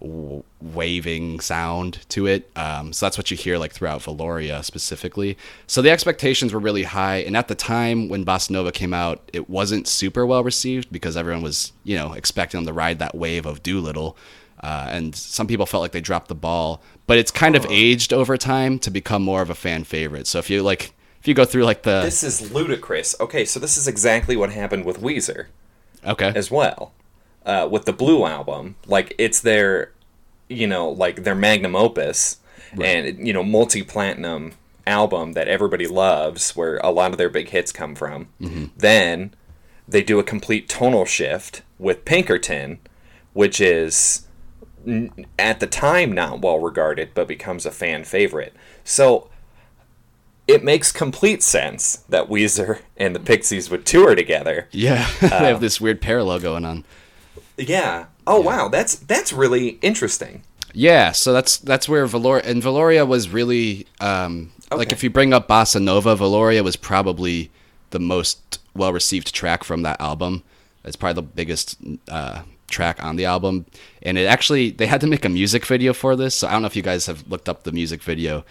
w- 0.00 0.42
waving 0.60 1.40
sound 1.40 2.00
to 2.10 2.26
it. 2.26 2.50
Um, 2.56 2.92
so 2.92 3.06
that's 3.06 3.18
what 3.18 3.30
you 3.30 3.36
hear 3.36 3.58
like 3.58 3.72
throughout 3.72 4.02
Velouria 4.02 4.64
specifically. 4.64 5.36
So 5.66 5.82
the 5.82 5.90
expectations 5.90 6.52
were 6.52 6.60
really 6.60 6.84
high, 6.84 7.18
and 7.18 7.36
at 7.36 7.48
the 7.48 7.54
time 7.54 8.08
when 8.08 8.24
Bossanova 8.24 8.72
came 8.72 8.94
out, 8.94 9.28
it 9.32 9.48
wasn't 9.48 9.86
super 9.88 10.26
well 10.26 10.44
received 10.44 10.90
because 10.92 11.16
everyone 11.16 11.42
was 11.42 11.72
you 11.84 11.96
know 11.96 12.12
expecting 12.12 12.58
them 12.58 12.66
to 12.66 12.72
ride 12.72 12.98
that 12.98 13.14
wave 13.14 13.46
of 13.46 13.62
Doolittle. 13.62 14.16
Uh, 14.60 14.88
and 14.90 15.14
some 15.14 15.46
people 15.46 15.66
felt 15.66 15.82
like 15.82 15.92
they 15.92 16.00
dropped 16.00 16.28
the 16.28 16.34
ball, 16.34 16.82
but 17.06 17.18
it's 17.18 17.30
kind 17.30 17.54
of 17.54 17.66
aged 17.68 18.12
over 18.12 18.36
time 18.36 18.78
to 18.78 18.90
become 18.90 19.22
more 19.22 19.42
of 19.42 19.50
a 19.50 19.54
fan 19.54 19.84
favorite. 19.84 20.26
So 20.26 20.38
if 20.38 20.48
you 20.48 20.62
like, 20.62 20.94
if 21.20 21.28
you 21.28 21.34
go 21.34 21.44
through 21.44 21.64
like 21.64 21.82
the 21.82 22.00
This 22.02 22.22
is 22.22 22.52
ludicrous. 22.52 23.14
Okay, 23.20 23.44
so 23.44 23.60
this 23.60 23.76
is 23.76 23.86
exactly 23.86 24.36
what 24.36 24.50
happened 24.50 24.84
with 24.84 25.00
Weezer 25.00 25.46
okay, 26.04 26.32
as 26.34 26.50
well. 26.50 26.92
Uh, 27.44 27.68
with 27.70 27.84
the 27.84 27.92
Blue 27.92 28.24
album, 28.24 28.76
like 28.86 29.14
it's 29.18 29.40
their, 29.40 29.92
you 30.48 30.66
know, 30.66 30.88
like 30.88 31.24
their 31.24 31.34
magnum 31.34 31.76
opus, 31.76 32.38
and 32.82 33.26
you 33.26 33.32
know, 33.32 33.44
multi-platinum 33.44 34.54
album 34.86 35.32
that 35.34 35.48
everybody 35.48 35.86
loves, 35.86 36.56
where 36.56 36.78
a 36.78 36.90
lot 36.90 37.12
of 37.12 37.18
their 37.18 37.28
big 37.28 37.50
hits 37.50 37.72
come 37.72 37.94
from. 37.94 38.28
Then 38.76 39.34
they 39.86 40.02
do 40.02 40.18
a 40.18 40.24
complete 40.24 40.68
tonal 40.68 41.04
shift 41.04 41.62
with 41.78 42.04
Pinkerton, 42.04 42.78
which 43.32 43.60
is 43.60 44.25
at 45.38 45.60
the 45.60 45.66
time 45.66 46.12
not 46.12 46.40
well 46.40 46.58
regarded, 46.58 47.10
but 47.14 47.28
becomes 47.28 47.66
a 47.66 47.70
fan 47.70 48.04
favorite. 48.04 48.54
So 48.84 49.28
it 50.46 50.62
makes 50.62 50.92
complete 50.92 51.42
sense 51.42 52.04
that 52.08 52.28
Weezer 52.28 52.80
and 52.96 53.14
the 53.14 53.20
Pixies 53.20 53.70
would 53.70 53.84
tour 53.84 54.14
together. 54.14 54.68
yeah, 54.70 55.10
they 55.20 55.28
have 55.28 55.60
this 55.60 55.80
weird 55.80 56.00
parallel 56.00 56.40
going 56.40 56.64
on. 56.64 56.84
Yeah, 57.56 58.06
Oh 58.26 58.40
wow, 58.40 58.68
that's 58.68 58.96
that's 58.96 59.32
really 59.32 59.78
interesting. 59.82 60.42
Yeah, 60.72 61.12
so 61.12 61.32
that's 61.32 61.58
that's 61.58 61.88
where 61.88 62.06
Velouria 62.06 62.44
and 62.44 62.62
Velouria 62.62 63.06
was 63.06 63.28
really 63.28 63.86
um, 64.00 64.52
like 64.70 64.92
if 64.92 65.04
you 65.04 65.10
bring 65.10 65.32
up 65.32 65.48
Bossa 65.48 65.80
Nova, 65.80 66.16
Velouria 66.16 66.64
was 66.64 66.76
probably 66.76 67.50
the 67.90 68.00
most 68.00 68.58
well 68.74 68.92
received 68.92 69.32
track 69.32 69.62
from 69.62 69.82
that 69.82 70.00
album. 70.00 70.42
It's 70.84 70.96
probably 70.96 71.22
the 71.22 71.28
biggest 71.28 71.78
uh, 72.08 72.42
track 72.68 73.02
on 73.02 73.16
the 73.16 73.24
album, 73.24 73.66
and 74.02 74.18
it 74.18 74.26
actually 74.26 74.70
they 74.70 74.86
had 74.86 75.00
to 75.02 75.06
make 75.06 75.24
a 75.24 75.28
music 75.28 75.64
video 75.66 75.92
for 75.92 76.16
this. 76.16 76.34
So 76.34 76.48
I 76.48 76.52
don't 76.52 76.62
know 76.62 76.66
if 76.66 76.76
you 76.76 76.82
guys 76.82 77.06
have 77.06 77.26
looked 77.28 77.48
up 77.48 77.62
the 77.64 77.72
music 77.72 78.02
video, 78.02 78.44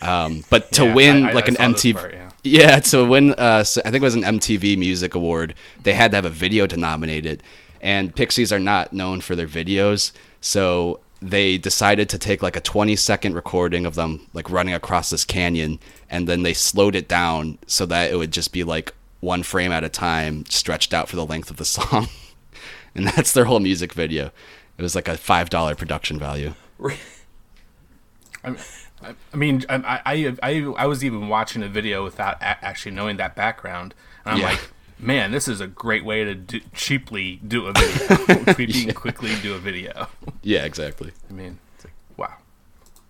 um, 0.00 0.44
but 0.50 0.72
to 0.72 0.84
Yeah, 0.84 0.94
win 0.94 1.26
I- 1.26 1.30
I- 1.30 1.32
like 1.32 1.44
I 1.44 1.48
an 1.64 1.72
this 1.72 1.82
MTV, 1.84 1.94
part, 1.94 2.12
yeah. 2.14 2.30
yeah, 2.44 2.78
to 2.90 3.04
win, 3.04 3.34
uh, 3.34 3.64
so 3.64 3.80
I 3.84 3.90
think 3.90 4.02
it 4.02 4.04
was 4.06 4.14
an 4.14 4.22
MTV 4.22 4.76
Music 4.78 5.14
Award. 5.14 5.54
They 5.82 5.94
had 5.94 6.10
to 6.12 6.16
have 6.16 6.24
a 6.24 6.30
video 6.30 6.66
to 6.66 6.76
nominate 6.76 7.26
it, 7.26 7.42
and 7.80 8.14
Pixies 8.14 8.52
are 8.52 8.60
not 8.60 8.92
known 8.92 9.20
for 9.20 9.34
their 9.36 9.48
videos, 9.48 10.12
so 10.40 11.00
they 11.24 11.56
decided 11.56 12.08
to 12.08 12.18
take 12.18 12.42
like 12.42 12.56
a 12.56 12.60
20 12.60 12.96
second 12.96 13.34
recording 13.34 13.86
of 13.86 13.94
them 13.94 14.26
like 14.34 14.50
running 14.50 14.74
across 14.74 15.10
this 15.10 15.24
canyon, 15.24 15.78
and 16.10 16.28
then 16.28 16.42
they 16.42 16.52
slowed 16.52 16.96
it 16.96 17.06
down 17.08 17.58
so 17.66 17.86
that 17.86 18.10
it 18.10 18.16
would 18.16 18.32
just 18.32 18.52
be 18.52 18.64
like 18.64 18.92
one 19.20 19.44
frame 19.44 19.70
at 19.70 19.84
a 19.84 19.88
time, 19.88 20.44
stretched 20.48 20.92
out 20.92 21.08
for 21.08 21.14
the 21.14 21.24
length 21.24 21.48
of 21.48 21.56
the 21.58 21.64
song, 21.78 22.08
and 22.94 23.06
that's 23.16 23.32
their 23.32 23.44
whole 23.46 23.60
music 23.60 23.92
video. 23.92 24.30
It 24.78 24.82
was 24.82 24.94
like 24.94 25.08
a 25.08 25.16
five 25.16 25.50
dollar 25.50 25.74
production 25.74 26.18
value. 26.18 26.54
I, 28.44 28.50
I- 28.50 29.14
I 29.32 29.36
mean, 29.36 29.64
I, 29.68 30.00
I, 30.06 30.36
I, 30.44 30.72
I 30.76 30.86
was 30.86 31.04
even 31.04 31.28
watching 31.28 31.60
the 31.62 31.68
video 31.68 32.04
without 32.04 32.36
a- 32.40 32.64
actually 32.64 32.92
knowing 32.92 33.16
that 33.16 33.34
background, 33.34 33.94
and 34.24 34.34
I'm 34.34 34.40
Yeah. 34.40 34.50
like, 34.50 34.60
man, 34.98 35.32
this 35.32 35.48
is 35.48 35.60
a 35.60 35.66
great 35.66 36.04
way 36.04 36.22
to 36.22 36.36
do, 36.36 36.60
cheaply 36.72 37.40
do 37.46 37.66
a 37.66 37.72
video, 37.72 38.44
cheaply, 38.54 38.92
quickly 38.92 39.34
do 39.42 39.54
a 39.54 39.58
video. 39.58 40.06
Yeah, 40.42 40.64
exactly. 40.64 41.10
I 41.28 41.32
mean, 41.32 41.58
it's 41.74 41.84
like, 41.86 41.94
wow. 42.16 42.34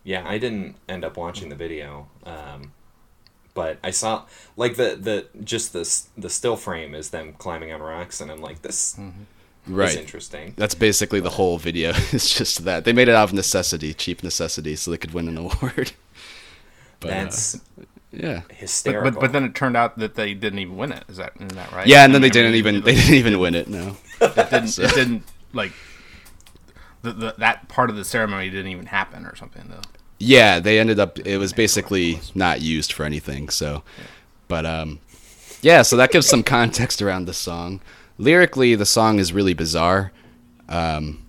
Yeah, 0.03 0.27
I 0.27 0.39
didn't 0.39 0.77
end 0.89 1.05
up 1.05 1.19
watching 1.19 1.51
the 1.51 1.57
video, 1.57 2.09
um, 2.25 2.73
but 3.53 3.77
I 3.85 3.91
saw 3.91 4.25
like 4.57 4.77
the 4.77 4.97
the 4.99 5.27
just 5.45 5.75
the 5.75 5.85
the 6.17 6.31
still 6.31 6.57
frame 6.57 6.95
is 6.95 7.11
them 7.11 7.35
climbing 7.35 7.71
on 7.71 7.83
rocks, 7.83 8.19
and 8.23 8.31
I'm 8.31 8.41
like, 8.41 8.63
this 8.63 8.99
Right. 9.67 9.91
is 9.91 9.97
interesting. 9.97 10.55
That's 10.57 10.75
basically 10.75 11.21
the 11.21 11.31
whole 11.31 11.57
video. 11.59 11.91
It's 12.13 12.35
just 12.35 12.65
that 12.65 12.85
they 12.85 12.93
made 12.93 13.09
it 13.09 13.15
out 13.15 13.29
of 13.29 13.33
necessity, 13.33 13.95
cheap 13.95 14.23
necessity, 14.23 14.75
so 14.77 14.91
they 14.91 14.97
could 14.99 15.15
win 15.15 15.29
an 15.29 15.37
award. 15.45 15.93
But, 17.01 17.11
uh, 17.11 17.15
That's 17.25 17.61
yeah, 18.13 18.43
But, 18.49 18.57
hysterical. 18.57 19.11
but 19.13 19.21
but 19.21 19.33
then 19.33 19.45
it 19.45 19.55
turned 19.55 19.77
out 19.77 19.99
that 19.99 20.15
they 20.17 20.35
didn't 20.35 20.59
even 20.59 20.77
win 20.77 20.93
it. 20.93 21.05
Is 21.09 21.17
that 21.17 21.33
isn't 21.37 21.55
that 21.55 21.73
right? 21.73 21.87
yeah, 21.87 22.05
and 22.05 22.13
then 22.15 22.21
they 22.23 22.27
I 22.27 22.31
mean, 22.31 22.33
didn't 22.33 22.55
even 22.57 22.81
they 22.83 22.95
didn't 22.95 23.15
even 23.15 23.39
win 23.39 23.55
it. 23.55 23.69
No, 23.69 23.97
it 24.21 24.51
didn't 24.51 24.79
it 24.79 24.95
didn't 24.95 25.23
like 25.53 25.73
the, 27.03 27.13
the 27.13 27.35
that 27.39 27.69
part 27.69 27.89
of 27.91 27.97
the 27.97 28.05
ceremony 28.05 28.51
didn't 28.51 28.71
even 28.71 28.87
happen 28.87 29.25
or 29.27 29.35
something 29.37 29.65
though. 29.69 29.81
yeah, 30.19 30.59
they 30.61 30.79
ended 30.79 31.01
up. 31.01 31.19
It 31.21 31.39
was 31.39 31.53
basically 31.53 32.21
not 32.35 32.61
used 32.61 32.93
for 32.93 33.05
anything. 33.05 33.49
So, 33.49 33.83
but 34.49 34.67
um, 34.67 35.01
yeah, 35.63 35.83
so 35.83 35.97
that 35.97 36.11
gives 36.13 36.27
some 36.29 36.43
context 36.43 37.01
around 37.03 37.25
the 37.27 37.35
song. 37.35 37.81
Lyrically, 38.19 38.75
the 38.75 38.87
song 38.87 39.19
is 39.19 39.33
really 39.33 39.55
bizarre. 39.55 40.13
Um, 40.69 41.25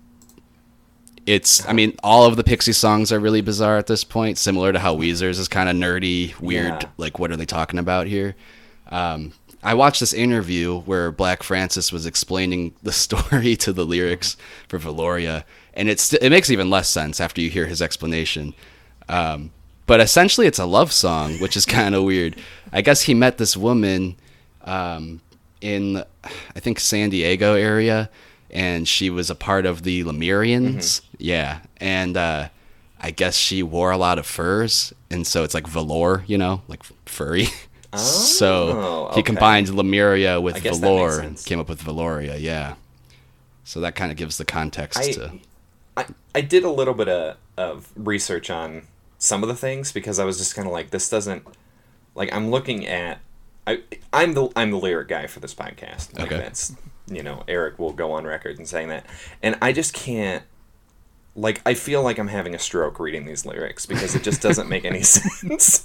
it's, 1.26 1.66
I 1.66 1.72
mean, 1.72 1.96
all 2.02 2.26
of 2.26 2.36
the 2.36 2.44
Pixie 2.44 2.72
songs 2.72 3.10
are 3.10 3.18
really 3.18 3.40
bizarre 3.40 3.78
at 3.78 3.86
this 3.86 4.04
point, 4.04 4.36
similar 4.38 4.72
to 4.72 4.78
how 4.78 4.94
Weezer's 4.94 5.38
is 5.38 5.48
kind 5.48 5.68
of 5.68 5.76
nerdy, 5.76 6.38
weird. 6.38 6.82
Yeah. 6.82 6.88
Like, 6.98 7.18
what 7.18 7.30
are 7.30 7.36
they 7.36 7.46
talking 7.46 7.78
about 7.78 8.06
here? 8.06 8.36
Um, 8.90 9.32
I 9.62 9.72
watched 9.72 10.00
this 10.00 10.12
interview 10.12 10.80
where 10.80 11.10
Black 11.10 11.42
Francis 11.42 11.90
was 11.90 12.04
explaining 12.04 12.74
the 12.82 12.92
story 13.04 13.56
to 13.56 13.72
the 13.72 13.86
lyrics 13.86 14.36
for 14.68 14.78
Velouria, 14.78 15.44
and 15.72 15.88
it's 15.88 16.12
it 16.12 16.28
makes 16.28 16.50
even 16.50 16.68
less 16.68 16.88
sense 16.88 17.20
after 17.20 17.40
you 17.40 17.48
hear 17.48 17.66
his 17.66 17.80
explanation. 17.80 18.54
Um, 19.08 19.50
but 19.86 20.00
essentially, 20.00 20.46
it's 20.46 20.58
a 20.58 20.66
love 20.66 20.92
song, 20.92 21.38
which 21.38 21.56
is 21.56 21.64
kind 21.66 21.94
of 21.94 22.04
weird. 22.04 22.36
I 22.72 22.82
guess 22.82 23.02
he 23.02 23.14
met 23.14 23.38
this 23.38 23.56
woman 23.56 24.16
um, 24.64 25.22
in, 25.60 26.04
I 26.24 26.60
think, 26.60 26.80
San 26.80 27.10
Diego 27.10 27.54
area, 27.54 28.10
and 28.50 28.86
she 28.86 29.10
was 29.10 29.30
a 29.30 29.34
part 29.34 29.66
of 29.66 29.82
the 29.82 30.04
Lemurians. 30.04 31.00
Yeah, 31.18 31.60
and 31.78 32.16
uh, 32.16 32.48
I 33.00 33.10
guess 33.10 33.36
she 33.36 33.62
wore 33.62 33.90
a 33.90 33.96
lot 33.96 34.18
of 34.18 34.26
furs, 34.26 34.92
and 35.10 35.26
so 35.26 35.44
it's 35.44 35.54
like 35.54 35.66
velour, 35.66 36.24
you 36.26 36.38
know, 36.38 36.62
like 36.68 36.82
furry. 37.06 37.48
Oh, 37.96 37.98
so 37.98 38.66
he 39.14 39.20
okay. 39.20 39.22
combined 39.22 39.68
Lemuria 39.68 40.40
with 40.40 40.56
I 40.56 40.58
guess 40.58 40.80
that 40.80 40.92
makes 40.92 41.16
velour 41.16 41.20
and 41.20 41.44
came 41.44 41.60
up 41.60 41.68
with 41.68 41.80
Velouria. 41.80 42.40
Yeah. 42.40 42.74
So 43.62 43.80
that 43.80 43.94
kind 43.94 44.10
of 44.10 44.16
gives 44.16 44.36
the 44.36 44.44
context 44.44 44.98
I, 44.98 45.12
to. 45.12 45.32
I 45.96 46.06
I 46.34 46.40
did 46.40 46.64
a 46.64 46.70
little 46.70 46.94
bit 46.94 47.08
of, 47.08 47.36
of 47.56 47.92
research 47.94 48.50
on 48.50 48.88
some 49.18 49.44
of 49.44 49.48
the 49.48 49.54
things 49.54 49.92
because 49.92 50.18
I 50.18 50.24
was 50.24 50.38
just 50.38 50.56
kind 50.56 50.66
of 50.66 50.72
like 50.72 50.90
this 50.90 51.08
doesn't 51.08 51.46
like 52.16 52.32
I'm 52.32 52.50
looking 52.50 52.86
at 52.86 53.20
I 53.66 53.82
I'm 54.12 54.34
the 54.34 54.48
I'm 54.56 54.70
the 54.70 54.78
lyric 54.78 55.08
guy 55.08 55.26
for 55.26 55.40
this 55.40 55.54
podcast. 55.54 56.16
Like 56.18 56.26
Okay. 56.32 56.36
that's 56.38 56.74
you 57.06 57.22
know 57.22 57.44
Eric 57.48 57.78
will 57.78 57.92
go 57.92 58.12
on 58.12 58.24
record 58.24 58.58
and 58.58 58.66
saying 58.68 58.88
that, 58.88 59.06
and 59.42 59.56
I 59.62 59.72
just 59.72 59.92
can't. 59.94 60.42
Like 61.36 61.60
I 61.66 61.74
feel 61.74 62.00
like 62.02 62.18
I'm 62.18 62.28
having 62.28 62.54
a 62.54 62.58
stroke 62.60 63.00
reading 63.00 63.24
these 63.26 63.44
lyrics 63.44 63.86
because 63.86 64.14
it 64.14 64.22
just 64.22 64.40
doesn't 64.40 64.68
make 64.68 64.84
any 64.84 65.02
sense. 65.02 65.84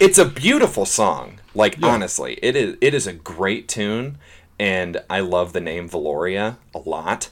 It's 0.00 0.16
a 0.18 0.24
beautiful 0.24 0.86
song. 0.86 1.40
Like 1.54 1.76
honestly, 1.82 2.38
it 2.42 2.56
is 2.56 2.76
it 2.80 2.94
is 2.94 3.06
a 3.06 3.12
great 3.12 3.68
tune 3.68 4.16
and 4.58 5.02
I 5.10 5.20
love 5.20 5.52
the 5.52 5.60
name 5.60 5.86
Velouria 5.88 6.56
a 6.74 6.78
lot. 6.78 7.28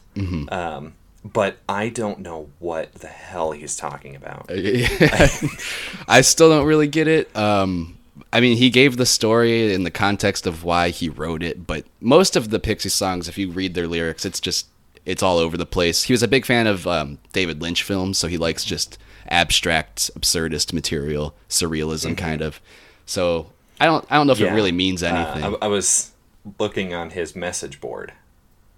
Um, 0.51 0.93
but 1.25 1.57
I 1.67 1.89
don't 1.89 2.19
know 2.21 2.51
what 2.59 2.93
the 2.97 3.07
hell 3.07 3.53
he's 3.53 3.77
talking 3.77 4.15
about. 4.15 4.45
I 4.51 6.21
still 6.21 6.51
don't 6.51 6.67
really 6.67 6.87
get 6.87 7.09
it. 7.09 7.35
Um, 7.35 7.97
I 8.35 8.41
mean, 8.41 8.57
he 8.57 8.69
gave 8.69 8.97
the 8.97 9.07
story 9.07 9.73
in 9.73 9.85
the 9.85 9.93
context 9.93 10.45
of 10.45 10.65
why 10.65 10.91
he 10.91 11.09
wrote 11.09 11.43
it, 11.45 11.69
but 11.69 11.87
most 12.01 12.35
of 12.35 12.51
the 12.51 12.59
Pixie 12.59 12.89
songs, 12.89 13.29
if 13.29 13.39
you 13.39 13.51
read 13.51 13.75
their 13.75 13.87
lyrics, 13.87 14.25
it's 14.25 14.41
just 14.41 14.67
it's 15.07 15.23
all 15.23 15.39
over 15.39 15.57
the 15.57 15.65
place. 15.65 16.03
He 16.03 16.13
was 16.13 16.23
a 16.23 16.29
big 16.29 16.45
fan 16.45 16.67
of 16.67 16.87
um, 16.87 17.19
David 17.33 17.63
Lynch 17.63 17.85
films, 17.85 18.19
so 18.19 18.27
he 18.27 18.37
likes 18.37 18.65
just 18.65 18.99
abstract, 19.29 20.11
absurdist 20.19 20.73
material, 20.73 21.35
surrealism 21.49 22.17
kind 22.17 22.43
of. 22.43 22.61
So 23.07 23.53
I 23.81 23.87
don't 23.87 24.05
I 24.11 24.17
don't 24.17 24.27
know 24.27 24.33
if 24.33 24.41
it 24.41 24.51
really 24.51 24.73
means 24.73 25.03
Uh, 25.03 25.07
anything. 25.07 25.57
I, 25.63 25.67
I 25.67 25.69
was 25.69 26.11
looking 26.59 26.93
on 26.93 27.11
his 27.11 27.37
message 27.37 27.81
board, 27.81 28.13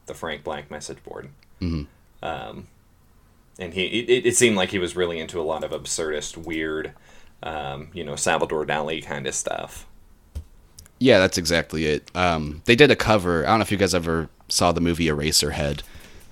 the 0.04 0.14
Frank 0.14 0.44
Black 0.44 0.70
message 0.70 1.02
board. 1.02 1.30
Um, 1.62 2.66
and 3.58 3.72
he 3.72 3.86
it, 3.86 4.26
it 4.26 4.36
seemed 4.36 4.56
like 4.56 4.70
he 4.70 4.78
was 4.78 4.94
really 4.94 5.18
into 5.18 5.40
a 5.40 5.42
lot 5.42 5.64
of 5.64 5.70
absurdist, 5.70 6.36
weird, 6.36 6.92
um, 7.42 7.88
you 7.92 8.04
know, 8.04 8.16
Salvador 8.16 8.64
Dali 8.66 9.04
kind 9.04 9.26
of 9.26 9.34
stuff. 9.34 9.86
Yeah, 10.98 11.18
that's 11.18 11.36
exactly 11.38 11.86
it. 11.86 12.10
Um, 12.14 12.62
they 12.64 12.74
did 12.74 12.90
a 12.90 12.96
cover. 12.96 13.44
I 13.44 13.50
don't 13.50 13.58
know 13.58 13.62
if 13.62 13.70
you 13.70 13.76
guys 13.76 13.94
ever 13.94 14.28
saw 14.48 14.72
the 14.72 14.80
movie 14.80 15.06
Eraserhead, 15.06 15.82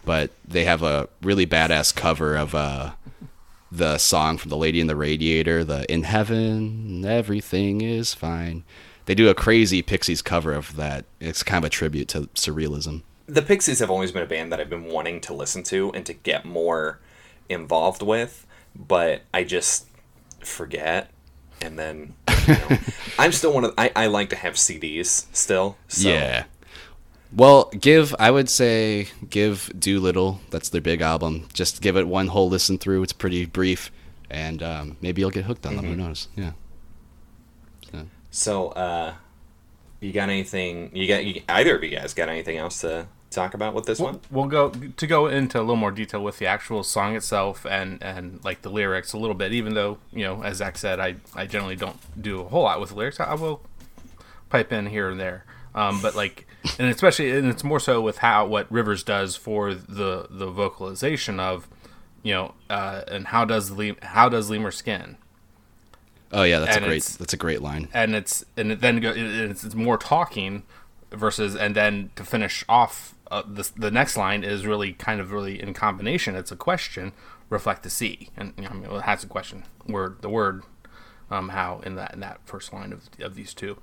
but 0.05 0.31
they 0.47 0.65
have 0.65 0.83
a 0.83 1.09
really 1.23 1.47
badass 1.47 1.95
cover 1.95 2.35
of 2.37 2.55
uh, 2.55 2.93
the 3.71 3.99
song 3.99 4.39
from 4.39 4.49
The 4.49 4.57
Lady 4.57 4.81
in 4.81 4.87
the 4.87 4.97
Radiator, 4.97 5.65
the 5.65 5.91
In 5.93 6.05
Heaven, 6.05 7.05
Everything 7.05 7.83
is 7.83 8.15
Fine. 8.15 8.65
They 9.07 9.15
do 9.15 9.29
a 9.29 9.35
crazy 9.35 9.83
Pixies 9.83 10.23
cover 10.23 10.53
of 10.55 10.77
that. 10.77 11.05
It's 11.21 11.43
kind 11.43 11.63
of 11.63 11.67
a 11.67 11.71
tribute 11.71 12.09
to 12.09 12.23
surrealism. 12.29 13.03
the 13.27 13.43
Pixies 13.43 13.81
have 13.81 13.91
always 13.91 14.13
been 14.13 14.23
a 14.23 14.27
band 14.27 14.51
that 14.53 14.61
I've 14.61 14.71
been 14.71 14.87
wanting 14.87 15.21
to 15.23 15.35
listen 15.35 15.63
to 15.65 15.91
and 15.93 16.07
to 16.07 16.15
get 16.15 16.47
more 16.47 17.01
involved 17.51 18.03
with, 18.03 18.47
but 18.75 19.23
I 19.35 19.45
just 19.45 19.87
forget. 20.47 21.11
And 21.61 21.79
then 21.79 22.15
you 22.47 22.55
know, 22.55 22.79
I'm 23.19 23.33
still 23.33 23.53
one 23.53 23.65
of 23.65 23.75
I, 23.79 23.91
I 23.95 24.07
like 24.07 24.31
to 24.31 24.37
have 24.37 24.55
CDs 24.55 25.27
still. 25.33 25.77
So 25.89 26.09
Yeah. 26.09 26.45
Well, 27.35 27.71
give 27.79 28.15
I 28.19 28.31
would 28.31 28.49
say 28.49 29.09
give 29.29 29.73
Doolittle. 29.77 30.41
That's 30.51 30.69
their 30.69 30.81
big 30.81 31.01
album. 31.01 31.49
Just 31.53 31.83
give 31.83 31.97
it 31.97 32.07
one 32.07 32.29
whole 32.29 32.49
listen 32.49 32.79
through. 32.79 33.03
It's 33.03 33.13
pretty 33.13 33.45
brief, 33.47 33.91
and 34.31 34.63
um, 34.63 34.97
maybe 35.01 35.21
you'll 35.21 35.31
get 35.31 35.45
hooked 35.45 35.67
on 35.67 35.77
them. 35.77 35.85
Who 35.85 35.97
knows? 35.97 36.29
Yeah. 36.37 36.53
So, 37.91 38.07
So 38.31 38.69
uh, 38.69 39.15
you 40.01 40.13
got 40.13 40.29
anything? 40.29 40.95
You 40.95 41.09
got 41.09 41.25
you, 41.25 41.43
either 41.49 41.77
of 41.77 41.83
you 41.83 41.91
guys 41.91 42.15
got 42.15 42.29
anything 42.29 42.57
else 42.57 42.83
to 42.83 43.09
talk 43.35 43.55
about 43.55 43.75
with 43.75 43.87
this 43.87 43.99
one? 43.99 44.21
We'll 44.31 44.47
go 44.47 44.71
to 44.71 45.07
go 45.07 45.27
into 45.27 45.59
a 45.59 45.63
little 45.63 45.77
more 45.77 45.91
detail 45.91 46.23
with 46.23 46.39
the 46.39 46.47
actual 46.47 46.83
song 46.83 47.17
itself 47.17 47.67
and 47.67 48.03
and 48.03 48.43
like 48.45 48.63
the 48.63 48.71
lyrics 48.71 49.13
a 49.13 49.19
little 49.19 49.35
bit. 49.35 49.53
Even 49.53 49.75
though 49.75 49.99
you 50.13 50.25
know, 50.25 50.43
as 50.43 50.59
Zach 50.59 50.79
said, 50.79 51.01
I 51.01 51.17
I 51.35 51.47
generally 51.47 51.77
don't 51.77 51.97
do 52.21 52.41
a 52.41 52.45
whole 52.45 52.63
lot 52.63 52.81
with 52.81 52.93
lyrics. 52.93 53.21
I 53.21 53.35
will 53.35 53.61
pipe 54.49 54.73
in 54.73 54.87
here 54.87 55.09
and 55.11 55.19
there. 55.21 55.45
Um, 55.75 56.01
but 56.01 56.15
like, 56.15 56.47
and 56.79 56.89
especially, 56.89 57.33
and 57.33 57.49
it's 57.49 57.65
more 57.65 57.81
so 57.81 58.01
with 58.01 58.19
how 58.19 58.47
what 58.47 58.71
Rivers 58.71 59.03
does 59.03 59.35
for 59.35 59.75
the 59.75 60.29
the 60.31 60.47
vocalization 60.47 61.41
of, 61.41 61.67
you 62.23 62.33
know, 62.33 62.55
uh, 62.71 63.03
and 63.09 63.27
how 63.27 63.45
does 63.45 63.73
Le- 63.73 63.97
how 64.03 64.29
does 64.29 64.49
Lemur 64.51 64.71
skin, 64.71 65.17
oh 66.33 66.45
yeah, 66.45 66.61
that's 66.61 66.77
And 66.77 66.85
a 66.85 66.89
great. 66.89 67.03
That's 67.19 67.33
a 67.33 67.37
great 67.37 67.61
line. 67.61 67.89
and 67.93 68.15
it's 68.15 68.45
and 68.57 68.71
it 68.71 68.81
then 68.81 69.01
go, 69.01 69.13
it's, 69.15 69.65
it's 69.65 69.75
more 69.75 69.99
talking 69.99 70.63
versus 71.11 71.57
and 71.57 71.75
then 71.75 72.11
to 72.17 72.25
finish 72.25 72.65
off 72.69 73.14
uh, 73.31 73.43
the 73.47 73.69
the 73.77 73.91
next 73.91 74.17
line 74.17 74.45
is 74.45 74.67
really 74.67 74.93
kind 74.93 75.21
of 75.21 75.33
really 75.33 75.61
in 75.61 75.75
combination. 75.75 76.35
It's 76.37 76.53
a 76.53 76.57
question, 76.57 77.13
reflect 77.51 77.83
the 77.83 77.91
sea, 77.91 78.31
and 78.37 78.53
you 78.57 78.65
know, 78.65 78.71
I 78.71 78.75
mean, 78.75 78.83
well, 78.89 78.99
it 78.99 79.03
has 79.05 79.25
a 79.25 79.27
question 79.29 79.65
word 79.87 80.19
the 80.23 80.29
word 80.31 80.63
um, 81.31 81.51
how 81.51 81.81
in 81.85 81.95
that 81.97 82.15
in 82.15 82.21
that 82.21 82.41
first 82.45 82.73
line 82.73 82.93
of 82.93 83.09
of 83.21 83.35
these 83.35 83.55
two, 83.55 83.79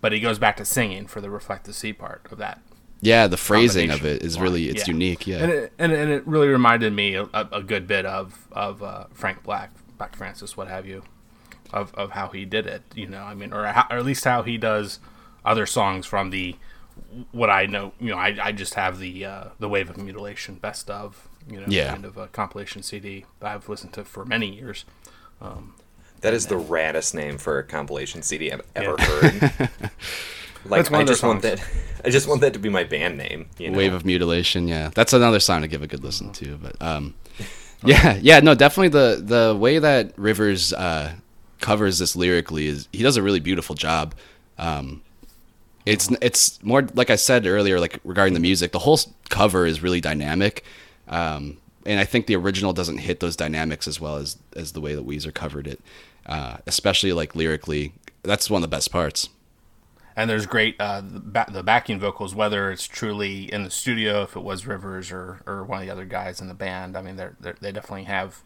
but 0.00 0.12
he 0.12 0.20
goes 0.20 0.38
back 0.38 0.56
to 0.56 0.64
singing 0.64 1.06
for 1.06 1.20
the 1.20 1.30
reflect 1.30 1.64
the 1.66 1.72
sea 1.72 1.92
part 1.92 2.26
of 2.30 2.38
that. 2.38 2.60
Yeah, 3.02 3.26
the 3.26 3.36
phrasing 3.36 3.90
of 3.90 4.06
it 4.06 4.22
is 4.22 4.36
line. 4.36 4.42
really 4.44 4.68
it's 4.70 4.88
Yeah. 4.88 4.94
unique. 4.94 5.26
Yeah. 5.26 5.38
and 5.42 5.52
it, 5.52 5.72
and, 5.78 5.92
and 5.92 6.10
it 6.10 6.26
really 6.26 6.48
reminded 6.48 6.94
me 6.94 7.14
a, 7.14 7.28
a 7.34 7.62
good 7.62 7.86
bit 7.86 8.06
of 8.06 8.48
of 8.50 8.82
uh, 8.82 9.04
Frank 9.12 9.42
Black, 9.42 9.70
Black 9.98 10.16
Francis, 10.16 10.56
what 10.56 10.68
have 10.68 10.86
you, 10.86 11.02
of 11.74 11.94
of 11.94 12.12
how 12.12 12.28
he 12.28 12.46
did 12.46 12.66
it. 12.66 12.82
You 12.94 13.06
know, 13.06 13.22
I 13.22 13.34
mean, 13.34 13.52
or, 13.52 13.66
how, 13.66 13.86
or 13.90 13.98
at 13.98 14.04
least 14.06 14.24
how 14.24 14.42
he 14.42 14.56
does 14.56 14.98
other 15.44 15.66
songs 15.66 16.06
from 16.06 16.30
the 16.30 16.56
what 17.32 17.50
I 17.50 17.66
know. 17.66 17.92
You 18.00 18.10
know, 18.10 18.16
I, 18.18 18.36
I 18.40 18.52
just 18.52 18.74
have 18.74 18.98
the 18.98 19.24
uh, 19.24 19.44
the 19.58 19.68
Wave 19.68 19.90
of 19.90 19.96
Mutilation 19.98 20.56
best 20.56 20.90
of 20.90 21.28
you 21.50 21.60
know 21.60 21.66
Yeah. 21.68 21.88
kind 21.92 22.04
of 22.04 22.16
a 22.16 22.28
compilation 22.28 22.82
CD 22.82 23.24
that 23.40 23.54
I've 23.54 23.68
listened 23.68 23.92
to 23.94 24.04
for 24.04 24.24
many 24.24 24.54
years. 24.54 24.84
That 26.22 26.34
is 26.34 26.46
the 26.46 26.56
raddest 26.56 27.14
name 27.14 27.38
for 27.38 27.58
a 27.58 27.64
compilation 27.64 28.22
CD 28.22 28.50
I've 28.52 28.62
ever 28.74 28.96
Yeah. 28.98 29.06
heard. 29.06 29.32
like 30.64 30.84
That's 30.84 30.90
I 30.90 31.00
of 31.02 31.06
their 31.06 31.14
just 31.14 31.22
want 31.22 31.42
that. 31.42 31.62
I 32.04 32.10
just 32.10 32.28
want 32.28 32.40
that 32.40 32.52
to 32.54 32.58
be 32.58 32.68
my 32.68 32.84
band 32.84 33.18
name. 33.18 33.48
You 33.58 33.70
know? 33.70 33.78
Wave 33.78 33.92
of 33.92 34.04
Mutilation. 34.04 34.68
Yeah, 34.68 34.90
that's 34.94 35.12
another 35.12 35.40
song 35.40 35.62
to 35.62 35.68
give 35.68 35.82
a 35.82 35.86
good 35.86 36.02
listen 36.02 36.32
to. 36.32 36.56
But 36.56 36.80
um, 36.80 37.14
yeah, 37.84 38.18
yeah, 38.20 38.40
no, 38.40 38.54
definitely 38.54 38.88
the 38.88 39.22
the 39.22 39.56
way 39.56 39.78
that 39.78 40.18
Rivers 40.18 40.72
uh, 40.72 41.14
covers 41.60 41.98
this 41.98 42.16
lyrically 42.16 42.66
is 42.66 42.88
he 42.92 43.02
does 43.02 43.16
a 43.16 43.22
really 43.22 43.40
beautiful 43.40 43.74
job. 43.74 44.14
Um, 44.58 45.02
it's 45.86 46.10
it's 46.20 46.62
more 46.62 46.86
like 46.94 47.10
I 47.10 47.16
said 47.16 47.46
earlier, 47.46 47.80
like 47.80 48.00
regarding 48.04 48.34
the 48.34 48.40
music, 48.40 48.72
the 48.72 48.80
whole 48.80 48.98
cover 49.30 49.64
is 49.66 49.82
really 49.82 50.00
dynamic. 50.00 50.64
Um, 51.08 51.58
and 51.86 52.00
I 52.00 52.04
think 52.04 52.26
the 52.26 52.34
original 52.34 52.72
doesn't 52.72 52.98
hit 52.98 53.20
those 53.20 53.36
dynamics 53.36 53.86
as 53.86 54.00
well 54.00 54.16
as 54.16 54.36
as 54.54 54.72
the 54.72 54.80
way 54.80 54.94
that 54.94 55.06
Weezer 55.06 55.32
covered 55.32 55.66
it, 55.66 55.80
uh, 56.26 56.58
especially 56.66 57.12
like 57.12 57.34
lyrically. 57.34 57.92
That's 58.22 58.50
one 58.50 58.58
of 58.58 58.68
the 58.68 58.76
best 58.76 58.90
parts. 58.90 59.28
And 60.16 60.28
there's 60.28 60.46
great 60.46 60.76
uh, 60.80 61.02
the, 61.02 61.20
ba- 61.20 61.46
the 61.48 61.62
backing 61.62 62.00
vocals, 62.00 62.34
whether 62.34 62.72
it's 62.72 62.86
truly 62.86 63.52
in 63.52 63.62
the 63.64 63.70
studio, 63.70 64.22
if 64.22 64.34
it 64.34 64.42
was 64.42 64.66
Rivers 64.66 65.12
or, 65.12 65.42
or 65.46 65.62
one 65.62 65.80
of 65.80 65.86
the 65.86 65.92
other 65.92 66.06
guys 66.06 66.40
in 66.40 66.48
the 66.48 66.54
band. 66.54 66.96
I 66.96 67.02
mean, 67.02 67.16
they're, 67.16 67.36
they're 67.38 67.56
they 67.60 67.70
definitely 67.70 68.04
have 68.04 68.42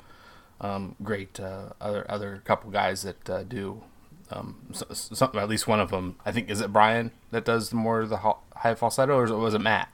um, 0.61 0.97
great 1.03 1.41
uh, 1.41 1.71
other 1.81 2.05
other 2.11 2.43
couple 2.45 2.71
guys 2.71 3.03
that 3.03 3.31
uh, 3.31 3.45
do 3.45 3.83
um, 4.31 4.57
so, 4.73 4.87
some, 4.91 5.31
at 5.35 5.49
least 5.49 5.67
one 5.69 5.81
of 5.81 5.91
them. 5.91 6.17
I 6.25 6.33
think 6.33 6.51
is 6.51 6.61
it 6.61 6.73
Brian 6.73 7.11
that 7.31 7.45
does 7.45 7.73
more 7.73 8.01
of 8.01 8.09
the 8.11 8.19
high 8.19 8.75
falsetto, 8.75 9.17
or 9.19 9.27
was 9.39 9.55
it 9.55 9.61
Matt? 9.61 9.89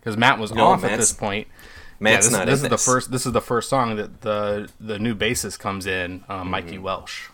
Because 0.00 0.16
Matt 0.16 0.38
was 0.38 0.52
No, 0.52 0.66
off 0.66 0.84
at 0.84 0.98
this 0.98 1.12
point. 1.12 1.48
Matt's 1.98 2.26
this, 2.28 2.32
not 2.32 2.46
this 2.46 2.54
is 2.56 2.62
this. 2.62 2.70
the 2.70 2.78
first. 2.78 3.10
This 3.10 3.26
is 3.26 3.32
the 3.32 3.40
first 3.42 3.68
song 3.68 3.96
that 3.96 4.22
the 4.22 4.70
the 4.80 4.98
new 4.98 5.14
bassist 5.14 5.58
comes 5.58 5.86
in, 5.86 6.24
um, 6.28 6.50
Mikey 6.50 6.74
Mm-hmm. 6.76 6.82
Welsh, 6.84 7.28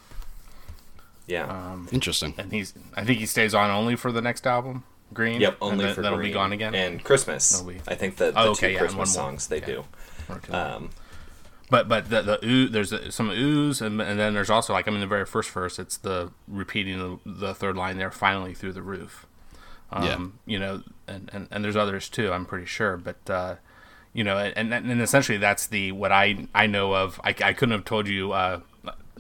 Yeah. 1.27 1.45
Um, 1.47 1.89
Interesting. 1.93 2.35
and 2.39 2.53
he's. 2.53 2.75
I 2.97 3.05
think 3.05 3.19
he 3.21 3.27
stays 3.27 3.55
on 3.55 3.71
only 3.71 3.95
for 3.97 4.11
the 4.11 4.21
next 4.23 4.47
album, 4.47 4.83
Green. 5.15 5.41
yep. 5.41 5.55
and 5.63 5.73
Only 5.73 5.85
then, 5.85 5.95
for 5.95 6.03
then 6.03 6.09
it'll 6.13 6.19
Green 6.19 6.31
be 6.31 6.35
gone 6.35 6.53
again. 6.53 6.75
and 6.75 7.05
Christmas. 7.05 7.61
Be- 7.63 7.81
I 7.87 7.95
think 7.95 8.17
the, 8.17 8.33
the 8.33 8.41
Oh, 8.41 8.51
okay, 8.51 8.69
two 8.69 8.73
yeah, 8.73 8.79
Christmas 8.81 9.15
songs 9.15 9.47
they 9.47 9.61
Yeah. 9.61 9.67
do. 9.67 9.85
Or. 10.29 10.41
Um, 10.57 10.91
But 11.69 11.89
but 11.89 12.11
the 12.11 12.23
the 12.23 12.39
oo, 12.47 12.69
there's 12.69 12.93
some 13.15 13.31
ooze 13.31 13.81
and, 13.81 14.01
and 14.01 14.19
then 14.19 14.35
there's 14.35 14.51
also 14.51 14.73
like 14.73 14.87
I 14.87 14.91
mean 14.93 15.01
the 15.01 15.07
very 15.07 15.27
first 15.27 15.51
verse 15.51 15.79
it's 15.79 15.97
the 15.97 16.31
repeating 16.47 16.99
the, 17.25 17.31
the 17.31 17.55
third 17.55 17.77
line 17.77 17.99
there 17.99 18.11
finally 18.13 18.55
through 18.55 18.73
the 18.73 18.83
roof. 18.83 19.27
Um, 19.91 20.05
Yeah. 20.05 20.53
You 20.53 20.59
know 20.61 20.83
and, 21.09 21.31
and, 21.33 21.49
and 21.51 21.65
there's 21.65 21.77
others 21.77 22.09
too 22.09 22.33
I'm 22.33 22.47
pretty 22.47 22.67
sure 22.67 22.97
but 22.97 23.29
uh, 23.29 23.57
you 24.13 24.23
know 24.23 24.39
and, 24.39 24.73
and 24.73 24.91
and 24.91 25.01
essentially 25.03 25.39
that's 25.39 25.67
the 25.67 25.91
what 25.93 26.13
I 26.13 26.47
I 26.55 26.67
know 26.69 26.95
of 26.95 27.21
I, 27.25 27.35
I 27.43 27.53
couldn't 27.53 27.73
have 27.73 27.85
told 27.85 28.07
you 28.07 28.33
uh, 28.33 28.61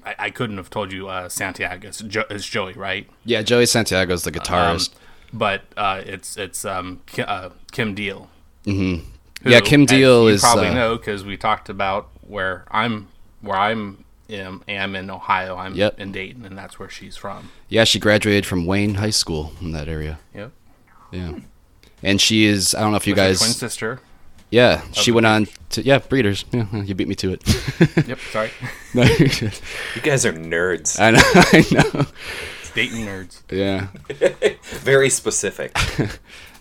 I, 0.04 0.14
I 0.18 0.30
couldn't 0.30 0.58
have 0.58 0.70
told 0.70 0.92
you 0.92 1.08
uh, 1.08 1.28
Santiago 1.28 1.88
it's, 1.88 1.98
jo- 2.00 2.26
it's 2.30 2.46
Joey 2.46 2.74
right 2.74 3.08
Yeah, 3.24 3.42
Joey 3.42 3.66
Santiago's 3.66 4.22
the 4.22 4.30
guitarist. 4.30 4.94
Um, 4.94 5.00
but 5.32 5.62
uh, 5.76 6.02
it's 6.06 6.36
it's 6.36 6.64
um, 6.64 7.00
Ki- 7.06 7.22
uh, 7.22 7.50
Kim 7.72 7.94
Deal. 7.96 8.30
Mm-hmm. 8.64 9.04
Yeah, 9.50 9.60
Kim 9.60 9.84
Deal 9.84 10.22
you 10.22 10.28
is, 10.28 10.40
probably 10.40 10.68
uh, 10.68 10.74
know 10.74 10.96
because 10.96 11.24
we 11.24 11.36
talked 11.36 11.68
about 11.68 12.08
where 12.26 12.64
I'm 12.70 13.08
where 13.40 13.56
I'm 13.56 14.04
am, 14.28 14.62
am 14.68 14.96
in 14.96 15.10
Ohio. 15.10 15.56
I'm 15.56 15.74
Yep. 15.74 16.00
in 16.00 16.12
Dayton, 16.12 16.44
and 16.44 16.56
that's 16.58 16.78
where 16.78 16.88
she's 16.88 17.16
from. 17.16 17.50
yeah, 17.68 17.84
she 17.84 17.98
graduated 17.98 18.46
from 18.46 18.66
Wayne 18.66 18.94
High 18.94 19.10
School 19.10 19.52
in 19.60 19.72
that 19.72 19.88
area. 19.88 20.18
Yep. 20.34 20.52
Yeah. 21.12 21.32
And 22.02 22.20
she 22.20 22.44
is, 22.44 22.74
I 22.74 22.80
don't 22.80 22.90
know 22.90 22.96
if 22.96 23.06
you 23.06 23.12
With 23.12 23.16
guys. 23.18 23.38
twin 23.38 23.52
sister. 23.52 24.00
Yeah, 24.50 24.82
she 24.92 25.10
went 25.10 25.26
on 25.26 25.48
to, 25.70 25.82
yeah, 25.82 25.98
Breeders. 25.98 26.44
Yeah, 26.52 26.66
you 26.82 26.94
beat 26.94 27.08
me 27.08 27.14
to 27.16 27.32
it. 27.32 27.42
Yep. 28.06 28.18
Sorry, 28.32 28.50
No, 28.94 29.02
you're 29.02 29.28
you 29.28 30.02
guys 30.02 30.24
are 30.24 30.32
nerds. 30.32 31.00
I 31.00 31.10
know, 31.10 31.22
I 31.34 31.64
know. 31.72 32.06
Dayton 32.74 33.06
nerds. 33.06 33.42
Yeah. 33.50 33.88
Very 34.82 35.10
specific. 35.10 35.76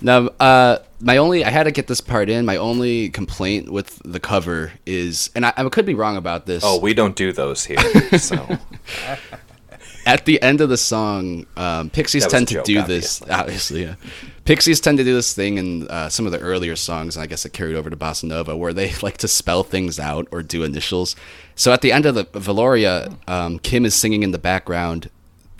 Now, 0.05 0.27
uh, 0.39 0.77
my 0.99 1.17
only, 1.17 1.43
I 1.43 1.49
had 1.49 1.63
to 1.63 1.71
get 1.71 1.87
this 1.87 1.99
part 1.99 2.29
in. 2.29 2.45
My 2.45 2.57
only 2.57 3.09
complaint 3.09 3.71
with 3.71 3.99
the 4.05 4.19
cover 4.19 4.71
is, 4.85 5.31
and 5.33 5.47
I, 5.47 5.53
I 5.57 5.67
could 5.69 5.87
be 5.87 5.95
wrong 5.95 6.15
about 6.15 6.45
this. 6.45 6.63
Oh, 6.63 6.79
we 6.79 6.93
don't 6.93 7.15
do 7.15 7.33
those 7.33 7.65
here. 7.65 7.79
So 8.19 8.59
at 10.05 10.25
the 10.25 10.39
end 10.43 10.61
of 10.61 10.69
the 10.69 10.77
song, 10.77 11.47
um, 11.57 11.89
Pixies 11.89 12.27
tend 12.27 12.47
to 12.49 12.53
joke, 12.55 12.65
do 12.65 12.83
this. 12.83 13.23
Obviously, 13.29 13.85
yeah. 13.85 13.95
Pixies 14.45 14.79
tend 14.79 14.99
to 14.99 15.03
do 15.03 15.15
this 15.15 15.33
thing 15.33 15.57
in 15.57 15.87
uh, 15.87 16.07
some 16.09 16.27
of 16.27 16.31
the 16.31 16.39
earlier 16.39 16.75
songs, 16.75 17.15
and 17.15 17.23
I 17.23 17.25
guess 17.25 17.43
it 17.43 17.53
carried 17.53 17.75
over 17.75 17.89
to 17.89 17.97
Bossanova, 17.97 18.55
where 18.55 18.73
they 18.73 18.93
like 19.01 19.17
to 19.17 19.27
spell 19.27 19.63
things 19.63 19.99
out 19.99 20.27
or 20.31 20.43
do 20.43 20.63
initials. 20.63 21.15
So 21.55 21.73
at 21.73 21.81
the 21.81 21.91
end 21.91 22.05
of 22.05 22.13
the 22.13 22.25
Velouria, 22.25 23.17
um, 23.27 23.57
Kim 23.57 23.85
is 23.85 23.95
singing 23.95 24.21
in 24.21 24.29
the 24.29 24.37
background. 24.37 25.09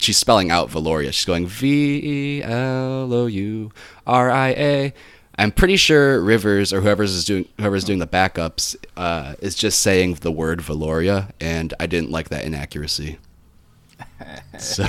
She's 0.06 0.18
spelling 0.20 0.52
out 0.52 0.70
Velouria. 0.70 1.12
She's 1.12 1.26
going 1.26 1.48
V 1.48 2.38
E 2.40 2.44
L 2.44 3.12
O 3.12 3.26
U 3.26 3.72
R 4.06 4.30
I 4.30 4.50
A. 4.50 4.94
I'm 5.38 5.52
pretty 5.52 5.76
sure 5.78 6.22
Rivers 6.22 6.72
or 6.72 6.80
whoever's 6.82 7.12
is 7.14 7.26
doing 7.26 7.48
whoever's 7.58 7.84
doing 7.84 7.98
the 8.00 8.08
backups 8.08 8.76
uh, 8.96 9.34
is 9.42 9.56
just 9.56 9.80
saying 9.82 10.16
the 10.22 10.32
word 10.32 10.60
Velouria, 10.60 11.32
and 11.42 11.74
I 11.80 11.88
didn't 11.88 12.12
like 12.12 12.30
that 12.30 12.46
inaccuracy. 12.46 13.18
So, 14.60 14.86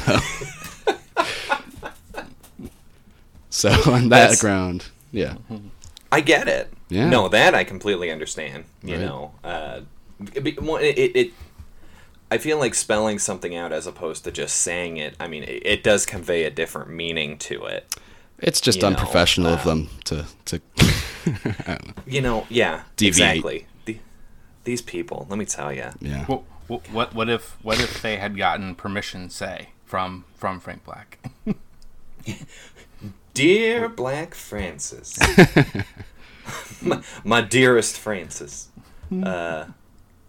so 3.50 3.70
on 3.90 4.08
that 4.10 4.18
That's- 4.20 4.40
ground, 4.40 4.86
yeah, 5.12 5.36
I 6.12 6.20
get 6.20 6.48
it. 6.48 6.72
Yeah. 6.88 7.08
No, 7.08 7.28
that 7.28 7.54
I 7.54 7.64
completely 7.64 8.10
understand. 8.10 8.64
You 8.84 8.94
Right. 8.96 9.04
know, 9.04 9.32
uh, 9.42 9.80
it, 10.34 10.44
be- 10.44 10.56
well, 10.60 10.76
it, 10.76 10.96
it, 10.98 11.16
it. 11.16 11.32
I 12.30 12.38
feel 12.38 12.58
like 12.58 12.74
spelling 12.74 13.18
something 13.18 13.54
out 13.54 13.72
as 13.72 13.86
opposed 13.86 14.24
to 14.24 14.32
just 14.32 14.56
saying 14.56 14.96
it. 14.96 15.14
I 15.20 15.28
mean, 15.28 15.44
it, 15.44 15.62
it 15.64 15.84
does 15.84 16.04
convey 16.06 16.44
a 16.44 16.50
different 16.50 16.90
meaning 16.90 17.38
to 17.38 17.64
it. 17.66 17.94
it's 18.38 18.60
just 18.60 18.78
You 18.78 18.82
know, 18.82 18.88
unprofessional 18.88 19.52
of 19.52 19.60
uh, 19.60 19.64
them 19.64 19.88
to 20.04 20.24
to. 20.46 20.60
I 21.66 21.78
don't 21.78 21.86
know. 21.96 22.02
You 22.06 22.20
know, 22.20 22.46
yeah, 22.48 22.82
Deviate. 22.96 23.36
exactly. 23.36 23.66
The, 23.84 23.98
these 24.64 24.82
people, 24.82 25.26
let 25.28 25.38
me 25.38 25.44
tell 25.44 25.72
you. 25.72 25.90
Yeah, 26.00 26.24
What, 26.26 26.42
what 26.68 26.92
what 26.92 27.14
what 27.14 27.28
if 27.28 27.56
what 27.62 27.80
if 27.80 28.02
they 28.02 28.16
had 28.16 28.36
gotten 28.36 28.74
permission, 28.74 29.30
say, 29.30 29.68
from 29.84 30.24
from 30.34 30.58
Frank 30.60 30.84
Black? 30.84 31.18
Dear 33.34 33.88
Black 33.90 34.34
Francis, 34.34 35.18
my, 36.82 37.02
my 37.22 37.40
dearest 37.42 37.98
Francis, 37.98 38.68
uh, 39.22 39.66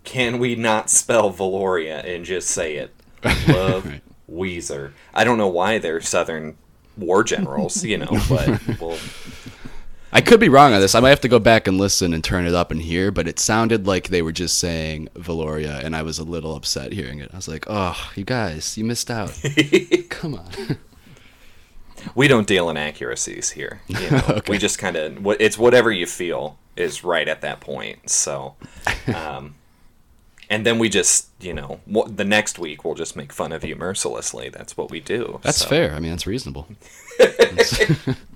can 0.08 0.40
we 0.40 0.56
not 0.56 0.90
spell 0.90 1.32
Velouria 1.32 2.04
and 2.04 2.24
just 2.26 2.50
say 2.50 2.78
it? 2.78 2.94
Love 3.48 3.86
Right. 3.86 4.02
Weezer. 4.32 4.92
I 5.14 5.24
don't 5.24 5.38
know 5.38 5.48
why 5.48 5.78
they're 5.78 6.02
Southern 6.02 6.58
war 6.98 7.24
generals, 7.24 7.84
you 7.84 7.98
know, 7.98 8.10
but 8.30 8.80
well, 8.80 8.98
I 10.12 10.22
could 10.22 10.40
be 10.40 10.50
wrong 10.50 10.74
on 10.74 10.80
this. 10.82 10.96
I 10.96 11.00
might 11.02 11.10
have 11.10 11.22
to 11.22 11.28
go 11.28 11.40
back 11.40 11.68
and 11.68 11.78
listen 11.78 12.14
and 12.14 12.24
turn 12.24 12.46
it 12.48 12.54
up 12.54 12.72
and 12.72 12.82
hear, 12.82 13.12
but 13.12 13.28
it 13.28 13.38
sounded 13.40 13.86
like 13.86 14.08
they 14.08 14.22
were 14.22 14.32
just 14.32 14.58
saying 14.58 15.10
Velouria, 15.16 15.84
and 15.84 15.96
I 15.96 16.02
was 16.02 16.18
a 16.20 16.24
little 16.24 16.56
upset 16.56 16.94
hearing 16.94 17.20
it. 17.20 17.30
I 17.34 17.36
was 17.36 17.48
like, 17.48 17.66
"Oh, 17.68 17.96
you 18.16 18.24
guys, 18.24 18.78
you 18.78 18.84
missed 18.86 19.12
out. 19.12 19.38
Come 20.10 20.36
on." 20.36 20.78
we 22.16 22.28
don't 22.28 22.48
deal 22.48 22.70
in 22.70 22.78
accuracies 22.78 23.52
here. 23.52 23.82
You 23.88 24.12
know, 24.12 24.24
Okay. 24.30 24.52
we 24.52 24.58
just 24.58 24.80
kind 24.80 24.96
of 24.96 25.26
it's 25.40 25.58
whatever 25.58 25.92
you 25.92 26.06
feel 26.06 26.58
is 26.76 27.04
right 27.04 27.28
at 27.28 27.42
that 27.42 27.60
point. 27.60 28.10
So, 28.10 28.56
um, 29.14 29.56
and 30.50 30.66
then 30.66 30.80
we 30.80 30.90
just 30.90 31.30
you 31.40 31.54
know 31.54 31.80
the 32.08 32.26
next 32.26 32.58
week 32.60 32.84
we'll 32.84 32.96
just 32.96 33.16
make 33.16 33.32
fun 33.34 33.52
of 33.52 33.64
you 33.64 33.76
mercilessly. 33.76 34.50
That's 34.50 34.78
what 34.78 34.90
we 34.90 35.00
do. 35.00 35.40
That's 35.44 35.58
so. 35.58 35.68
fair. 35.68 35.94
I 35.94 36.00
mean, 36.00 36.12
that's 36.12 36.28
reasonable. 36.28 36.68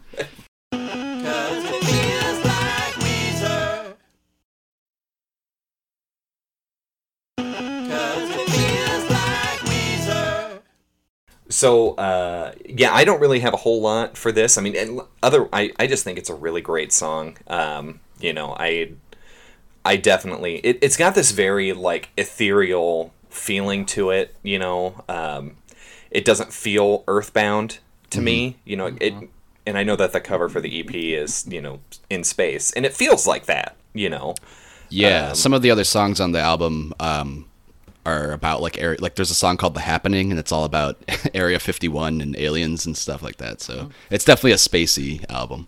so 11.62 11.93
uh, 11.95 12.54
yeah, 12.65 12.93
I 12.93 13.04
don't 13.04 13.19
really 13.19 13.39
have 13.39 13.54
a 13.54 13.58
whole 13.58 13.82
lot 13.82 14.17
for 14.17 14.32
this. 14.32 14.58
I 14.58 14.62
mean, 14.62 15.00
other 15.21 15.47
I, 15.54 15.71
I 15.78 15.86
just 15.88 16.04
think 16.04 16.17
it's 16.17 16.30
a 16.30 16.36
really 16.36 16.62
great 16.62 16.91
song. 16.91 17.38
Um, 17.47 18.00
you 18.19 18.34
know, 18.34 18.56
I 18.58 18.93
I 19.83 19.95
definitely 19.97 20.57
it, 20.57 20.79
it's 20.81 20.97
got 20.97 21.15
this 21.15 21.31
very 21.31 21.73
like 21.73 22.09
ethereal 22.17 23.13
feeling 23.29 23.85
to 23.87 24.09
it. 24.11 24.35
You 24.43 24.59
know, 24.59 25.03
um, 25.09 25.57
it 26.11 26.25
doesn't 26.25 26.53
feel 26.53 27.03
earthbound 27.07 27.79
to 28.11 28.21
me. 28.21 28.57
You 28.65 28.75
know, 28.77 28.95
it 28.99 29.13
and 29.65 29.77
I 29.77 29.83
know 29.83 29.95
that 29.95 30.11
the 30.11 30.19
cover 30.19 30.49
for 30.49 30.61
the 30.61 30.79
EP 30.79 30.93
is 30.93 31.45
you 31.47 31.61
know 31.61 31.79
in 32.09 32.23
space, 32.23 32.71
and 32.73 32.85
it 32.85 32.93
feels 32.93 33.25
like 33.27 33.45
that. 33.45 33.75
You 33.93 34.09
know, 34.09 34.35
Yeah, 34.89 35.29
Um, 35.29 35.35
some 35.35 35.53
of 35.53 35.61
the 35.61 35.71
other 35.71 35.83
songs 35.83 36.19
on 36.19 36.31
the 36.31 36.39
album 36.39 36.93
um, 36.99 37.45
are 38.05 38.31
about 38.31 38.61
like 38.61 38.77
area. 38.79 38.99
Like, 39.01 39.15
there's 39.15 39.31
a 39.31 39.35
song 39.35 39.57
called 39.57 39.73
"The 39.73 39.81
Happening," 39.81 40.31
and 40.31 40.39
it's 40.39 40.51
all 40.51 40.63
about 40.63 40.97
Area 41.33 41.59
51 41.59 42.21
and 42.21 42.35
aliens 42.37 42.85
and 42.85 42.95
stuff 42.97 43.21
like 43.21 43.37
that. 43.37 43.61
So 43.61 43.89
it's 44.09 44.25
definitely 44.25 44.53
a 44.53 44.55
spacey 44.55 45.25
album. 45.29 45.67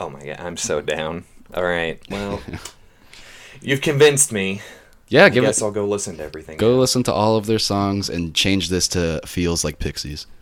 oh 0.00 0.10
my 0.10 0.24
god, 0.24 0.40
I'm 0.40 0.56
so 0.56 0.80
down. 0.80 1.24
All 1.54 1.64
right, 1.64 2.00
well, 2.10 2.40
you've 3.64 3.80
convinced 3.80 4.30
me. 4.32 4.60
Yeah, 5.08 5.24
I 5.26 5.28
give 5.28 5.44
guess 5.44 5.60
it. 5.60 5.64
I'll 5.64 5.70
go 5.70 5.86
listen 5.86 6.16
to 6.16 6.22
everything. 6.24 6.56
Go 6.56 6.76
listen 6.78 7.02
to 7.04 7.12
all 7.12 7.36
of 7.36 7.46
their 7.46 7.58
songs 7.58 8.08
and 8.08 8.34
change 8.34 8.68
this 8.68 8.88
to 8.88 9.20
"Feels 9.26 9.64
Like 9.64 9.78
Pixies." 9.78 10.26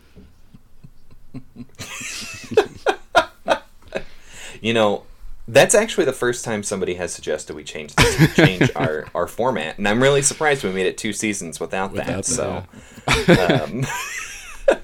You 4.60 4.72
know, 4.72 5.02
that's 5.48 5.74
actually 5.74 6.04
the 6.04 6.12
first 6.12 6.44
time 6.44 6.62
somebody 6.62 6.94
has 6.94 7.12
suggested 7.12 7.56
we 7.56 7.64
change 7.64 7.96
this, 7.96 8.36
change 8.36 8.70
our, 8.76 9.06
our 9.12 9.26
format, 9.26 9.76
and 9.76 9.88
I'm 9.88 10.00
really 10.00 10.22
surprised 10.22 10.62
we 10.62 10.70
made 10.70 10.86
it 10.86 10.96
two 10.96 11.12
seasons 11.12 11.58
without, 11.58 11.90
Without 11.90 12.24
that. 12.24 12.24
that, 12.24 12.24
So, 12.24 12.64
um, 13.64 14.78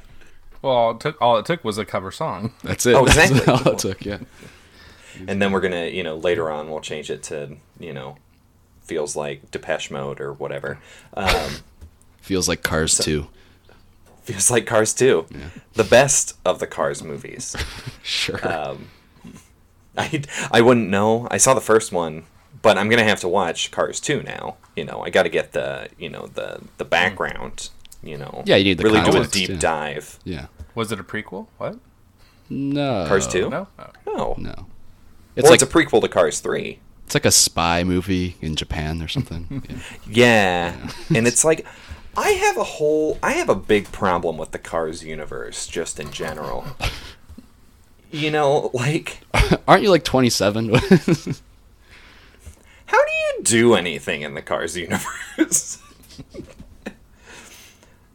Well, 0.63 0.73
all 0.75 0.91
it 0.91 1.01
took 1.01 1.23
all 1.23 1.37
it 1.39 1.47
took 1.47 1.63
was 1.63 1.79
a 1.79 1.85
cover 1.85 2.11
song. 2.11 2.53
That's 2.65 2.85
it. 2.87 2.95
Oh, 2.97 3.05
exactly. 3.07 3.39
That's 3.39 3.65
all 3.67 3.73
it 3.75 3.79
took. 3.79 4.05
Yeah. 4.05 4.19
and 5.29 5.41
then 5.41 5.53
we're 5.53 5.61
gonna, 5.61 5.87
you 5.87 6.03
know, 6.03 6.17
later 6.17 6.51
on 6.51 6.69
we'll 6.69 6.81
change 6.81 7.09
it 7.09 7.23
to, 7.25 7.57
you 7.79 7.93
know, 7.93 8.17
feels 8.89 9.15
like 9.15 9.51
Depeche 9.53 9.91
Mode 9.93 10.21
or 10.21 10.33
whatever. 10.33 10.79
Um, 11.15 11.51
Feels 12.21 12.49
like 12.49 12.63
Cars 12.63 12.99
too. 12.99 13.29
feels 14.23 14.51
like 14.51 14.67
Cars 14.67 14.93
2, 14.93 15.27
the 15.75 15.85
best 15.85 16.37
of 16.45 16.59
the 16.59 16.67
Cars 16.67 17.03
movies. 17.03 17.55
Sure. 18.03 18.41
Um, 18.47 18.89
I 19.97 20.23
I 20.51 20.61
wouldn't 20.63 20.89
know. 20.89 21.29
I 21.31 21.37
saw 21.39 21.53
the 21.55 21.61
first 21.61 21.93
one, 21.93 22.25
but 22.63 22.77
I'm 22.79 22.89
gonna 22.89 23.05
have 23.05 23.21
to 23.21 23.29
watch 23.29 23.71
Cars 23.71 24.01
2 24.01 24.23
now. 24.23 24.57
You 24.77 24.85
know, 24.85 25.03
I 25.03 25.11
got 25.11 25.25
to 25.25 25.29
get 25.29 25.53
the 25.53 25.89
you 25.99 26.09
know 26.09 26.27
the 26.27 26.61
the 26.79 26.85
background. 26.87 27.69
You 28.03 28.17
know, 28.17 28.43
Yeah, 28.47 28.57
you 28.57 28.65
need 28.65 28.79
the 28.79 28.85
really 28.85 29.03
do 29.11 29.21
a 29.21 29.27
deep 29.27 29.49
yeah. 29.51 29.57
dive. 29.59 30.19
yeah. 30.25 30.47
Was 30.75 30.91
it 30.93 31.01
a 31.01 31.05
prequel? 31.05 31.49
What? 31.59 31.79
No. 32.49 33.05
Cars 33.09 33.27
2? 33.27 33.51
No. 33.51 33.67
Oh. 33.79 33.91
No, 34.07 34.35
No. 34.39 34.51
It's 34.51 34.61
It's 35.37 35.45
well, 35.45 35.51
like 35.53 35.63
it's 35.63 35.71
a 35.71 35.75
prequel 35.75 36.01
to 36.03 36.09
Cars 36.09 36.41
3. 36.41 36.79
It's 37.09 37.15
like 37.15 37.25
a 37.25 37.31
spy 37.31 37.85
movie 37.85 38.37
in 38.43 38.55
Japan 38.55 39.01
or 39.01 39.09
something. 39.09 39.63
Yeah. 40.07 40.75
Yeah, 40.77 40.91
and 41.17 41.27
it's 41.27 41.43
like 41.43 41.67
I 42.19 42.33
have 42.33 42.59
a 42.59 42.65
whole 42.65 43.17
I 43.23 43.33
have 43.33 43.49
a 43.49 43.55
big 43.55 43.91
problem 43.93 44.37
with 44.37 44.51
the 44.51 44.59
Cars 44.59 45.03
universe 45.03 45.67
just 45.67 45.99
in 45.99 46.11
general. 46.13 46.67
You 48.11 48.31
know, 48.31 48.71
like 48.75 49.21
Aren't 49.67 49.83
you 49.85 49.91
like 49.91 50.05
27? 50.05 50.69
how 50.75 50.81
do 53.05 53.13
you 53.13 53.43
do 53.43 53.75
anything 53.75 54.21
in 54.21 54.35
the 54.35 54.43
Cars 54.43 54.77
universe? 54.77 55.79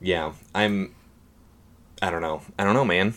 yeah, 0.01 0.34
I'm. 0.53 0.93
I 2.01 2.10
don't 2.12 2.21
know. 2.21 2.41
I 2.60 2.63
don't 2.63 2.73
know, 2.75 2.86
man. 2.86 3.13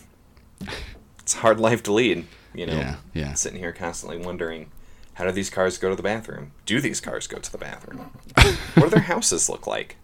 It's 1.19 1.35
a 1.35 1.39
hard 1.39 1.59
life 1.61 1.83
to 1.85 1.93
lead. 1.93 2.25
You 2.55 2.67
know, 2.67 2.75
Yeah, 2.75 2.97
yeah. 3.13 3.35
sitting 3.35 3.59
here 3.59 3.73
constantly 3.73 4.17
wondering, 4.19 4.71
how 5.17 5.25
do 5.25 5.33
these 5.33 5.51
cars 5.51 5.77
go 5.79 5.91
to 5.91 5.97
the 5.97 6.03
bathroom? 6.03 6.53
Do 6.65 6.81
these 6.81 7.01
cars 7.01 7.27
go 7.27 7.39
to 7.39 7.53
the 7.53 7.59
bathroom? 7.59 8.11
what 8.75 8.85
do 8.85 8.89
their 8.91 9.01
houses 9.13 9.49
look 9.49 9.67
like? 9.67 9.97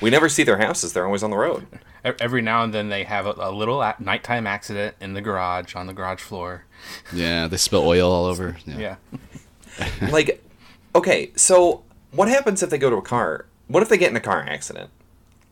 We 0.00 0.10
never 0.10 0.28
see 0.28 0.44
their 0.44 0.58
houses. 0.58 0.92
They're 0.92 1.06
always 1.06 1.24
on 1.24 1.30
the 1.30 1.36
road. 1.36 1.66
E- 2.06 2.10
Every 2.20 2.40
now 2.42 2.62
and 2.62 2.72
then 2.72 2.88
they 2.88 3.02
have 3.04 3.26
a, 3.26 3.34
a 3.38 3.50
little 3.50 3.82
a- 3.82 3.96
nighttime 3.98 4.46
accident 4.46 4.94
in 5.00 5.14
the 5.14 5.20
garage 5.20 5.74
on 5.74 5.88
the 5.88 5.92
garage 5.92 6.20
floor. 6.20 6.64
yeah, 7.12 7.48
they 7.48 7.56
spill 7.56 7.84
oil 7.86 8.10
all 8.12 8.26
over. 8.26 8.56
Yeah. 8.66 8.96
Yeah. 9.78 10.08
like, 10.10 10.44
okay, 10.94 11.32
so 11.36 11.82
what 12.12 12.28
happens 12.28 12.62
if 12.62 12.70
they 12.70 12.78
go 12.78 12.90
to 12.90 12.96
a 12.96 13.02
car? 13.02 13.46
What 13.66 13.82
if 13.82 13.88
they 13.88 13.98
get 13.98 14.10
in 14.10 14.16
a 14.16 14.20
car 14.20 14.40
accident? 14.42 14.90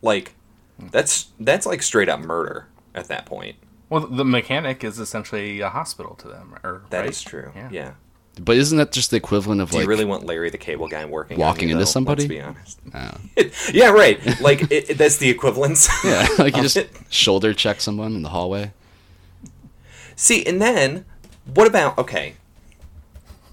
Like, 0.03 0.35
that's 0.79 1.29
that's 1.41 1.67
like 1.67 1.83
straight 1.83 2.09
up 2.09 2.21
murder 2.21 2.67
at 2.95 3.09
that 3.09 3.27
point. 3.27 3.57
Well, 3.89 4.07
the 4.07 4.25
mechanic 4.25 4.83
is 4.85 4.99
essentially 4.99 5.61
a 5.61 5.69
hospital 5.71 6.15
to 6.17 6.29
them. 6.29 6.57
Or 6.65 6.83
That 6.91 7.07
is 7.07 7.25
right? 7.25 7.31
true. 7.31 7.53
Yeah. 7.55 7.69
Yeah. 7.73 7.91
But 8.39 8.57
isn't 8.59 8.77
that 8.77 8.93
just 8.93 9.11
the 9.11 9.17
equivalent 9.17 9.61
of 9.63 9.71
Do 9.71 9.77
like 9.79 9.85
you 9.85 9.89
really 9.89 10.05
want 10.05 10.27
Larry 10.27 10.51
the 10.51 10.59
Cable 10.59 10.89
Guy 10.89 11.05
working 11.07 11.39
Walking 11.39 11.65
on 11.65 11.69
you, 11.69 11.75
into 11.77 11.85
though? 11.87 11.91
somebody? 11.91 12.29
Let's 12.29 12.29
be 12.29 12.41
honest. 12.41 12.81
Oh. 12.95 13.51
yeah, 13.73 13.89
right. 13.89 14.41
Like 14.41 14.63
it, 14.71 14.91
it- 14.91 14.99
that's 14.99 15.17
the 15.17 15.31
equivalence. 15.31 15.89
Yeah, 16.05 16.29
like 16.39 16.55
you 16.57 16.63
just 16.63 16.79
shoulder 17.11 17.55
check 17.55 17.81
someone 17.81 18.15
in 18.15 18.23
the 18.23 18.29
hallway. 18.29 18.73
See, 20.17 20.45
and 20.47 20.61
then 20.61 21.05
what 21.55 21.67
about 21.67 21.97
okay? 21.99 22.35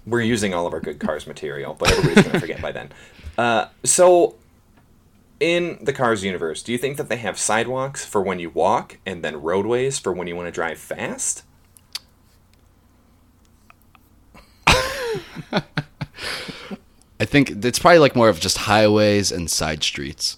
We're 0.06 0.22
using 0.22 0.54
all 0.54 0.68
of 0.68 0.74
our 0.74 0.82
good 0.82 1.00
cars 1.00 1.26
material, 1.28 1.76
but 1.80 1.92
everybody's 1.92 2.26
gonna 2.26 2.40
forget 2.40 2.62
by 2.62 2.72
then. 2.72 2.90
Uh, 3.36 3.68
so, 3.84 4.36
in 5.40 5.80
the 5.82 5.92
Cars 5.92 6.24
universe, 6.24 6.62
do 6.62 6.72
you 6.72 6.78
think 6.78 6.98
that 6.98 7.10
they 7.10 7.16
have 7.18 7.40
sidewalks 7.40 8.06
for 8.06 8.22
when 8.22 8.38
you 8.38 8.52
walk, 8.52 9.00
and 9.08 9.24
then 9.24 9.42
roadways 9.42 9.98
for 9.98 10.14
when 10.14 10.28
you 10.28 10.36
want 10.36 10.46
to 10.46 10.52
drive 10.52 10.78
fast? 10.78 11.42
I 17.20 17.26
think 17.26 17.64
it's 17.66 17.80
probably 17.80 18.00
like 18.00 18.16
more 18.16 18.30
of 18.30 18.40
just 18.40 18.58
highways 18.60 19.32
and 19.32 19.50
side 19.50 19.84
streets. 19.84 20.38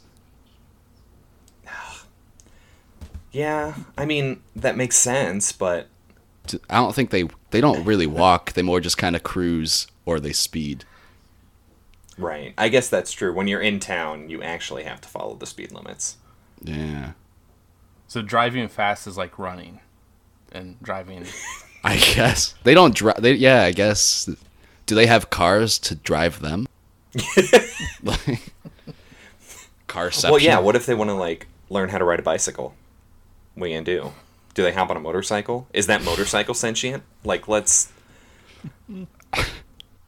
Yeah, 3.31 3.75
I 3.97 4.05
mean 4.05 4.41
that 4.55 4.77
makes 4.77 4.95
sense, 4.95 5.51
but 5.51 5.87
I 6.69 6.77
don't 6.77 6.95
think 6.95 7.09
they 7.09 7.25
they 7.51 7.59
don't 7.59 7.83
really 7.83 8.07
walk. 8.07 8.53
They 8.53 8.61
more 8.61 8.79
just 8.79 8.97
kind 8.97 9.15
of 9.15 9.23
cruise 9.23 9.87
or 10.05 10.19
they 10.21 10.31
speed. 10.31 10.85
right. 12.17 12.53
I 12.57 12.69
guess 12.69 12.87
that's 12.89 13.11
true. 13.11 13.33
When 13.33 13.47
you're 13.47 13.61
in 13.61 13.79
town, 13.79 14.29
you 14.29 14.41
actually 14.41 14.83
have 14.83 15.01
to 15.01 15.09
follow 15.09 15.35
the 15.35 15.45
speed 15.45 15.71
limits. 15.71 16.17
Yeah. 16.61 17.11
So 18.07 18.21
driving 18.21 18.67
fast 18.69 19.07
is 19.07 19.17
like 19.17 19.37
running, 19.37 19.79
and 20.51 20.81
driving. 20.81 21.25
I 21.83 21.97
guess 21.97 22.55
they 22.63 22.73
don't 22.73 22.95
drive. 22.95 23.21
They 23.21 23.33
yeah. 23.33 23.63
I 23.63 23.71
guess. 23.71 24.29
Do 24.85 24.95
they 24.95 25.07
have 25.07 25.29
cars 25.29 25.79
to 25.79 25.95
drive 25.95 26.41
them? 26.41 26.67
like, 28.03 28.51
carception. 29.87 30.31
Well, 30.31 30.41
yeah. 30.41 30.59
What 30.59 30.75
if 30.75 30.85
they 30.85 30.93
want 30.93 31.09
to 31.09 31.15
like 31.15 31.47
learn 31.69 31.89
how 31.89 31.97
to 31.97 32.03
ride 32.03 32.19
a 32.19 32.23
bicycle? 32.23 32.75
What 33.55 33.65
are 33.65 33.67
you 33.69 33.75
gonna 33.75 33.85
do? 33.85 34.13
Do 34.53 34.63
they 34.63 34.73
hop 34.73 34.89
on 34.89 34.97
a 34.97 34.99
motorcycle? 34.99 35.67
Is 35.73 35.87
that 35.87 36.03
motorcycle 36.03 36.53
sentient? 36.53 37.03
Like, 37.23 37.47
let's. 37.47 37.91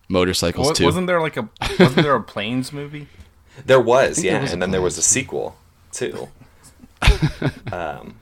motorcycles 0.09 0.67
Wa- 0.67 0.73
too. 0.73 0.85
wasn't 0.85 1.07
there 1.07 1.21
like 1.21 1.37
a 1.37 1.49
wasn't 1.79 1.95
there 1.95 2.15
a 2.15 2.23
planes 2.23 2.71
movie? 2.71 3.07
There 3.65 3.81
was, 3.81 4.23
yeah, 4.23 4.33
there 4.33 4.41
was 4.41 4.53
and 4.53 4.61
then 4.61 4.71
there 4.71 4.81
was 4.81 4.97
a 4.97 5.01
sequel 5.01 5.57
too. 5.91 6.29
um, 7.71 8.15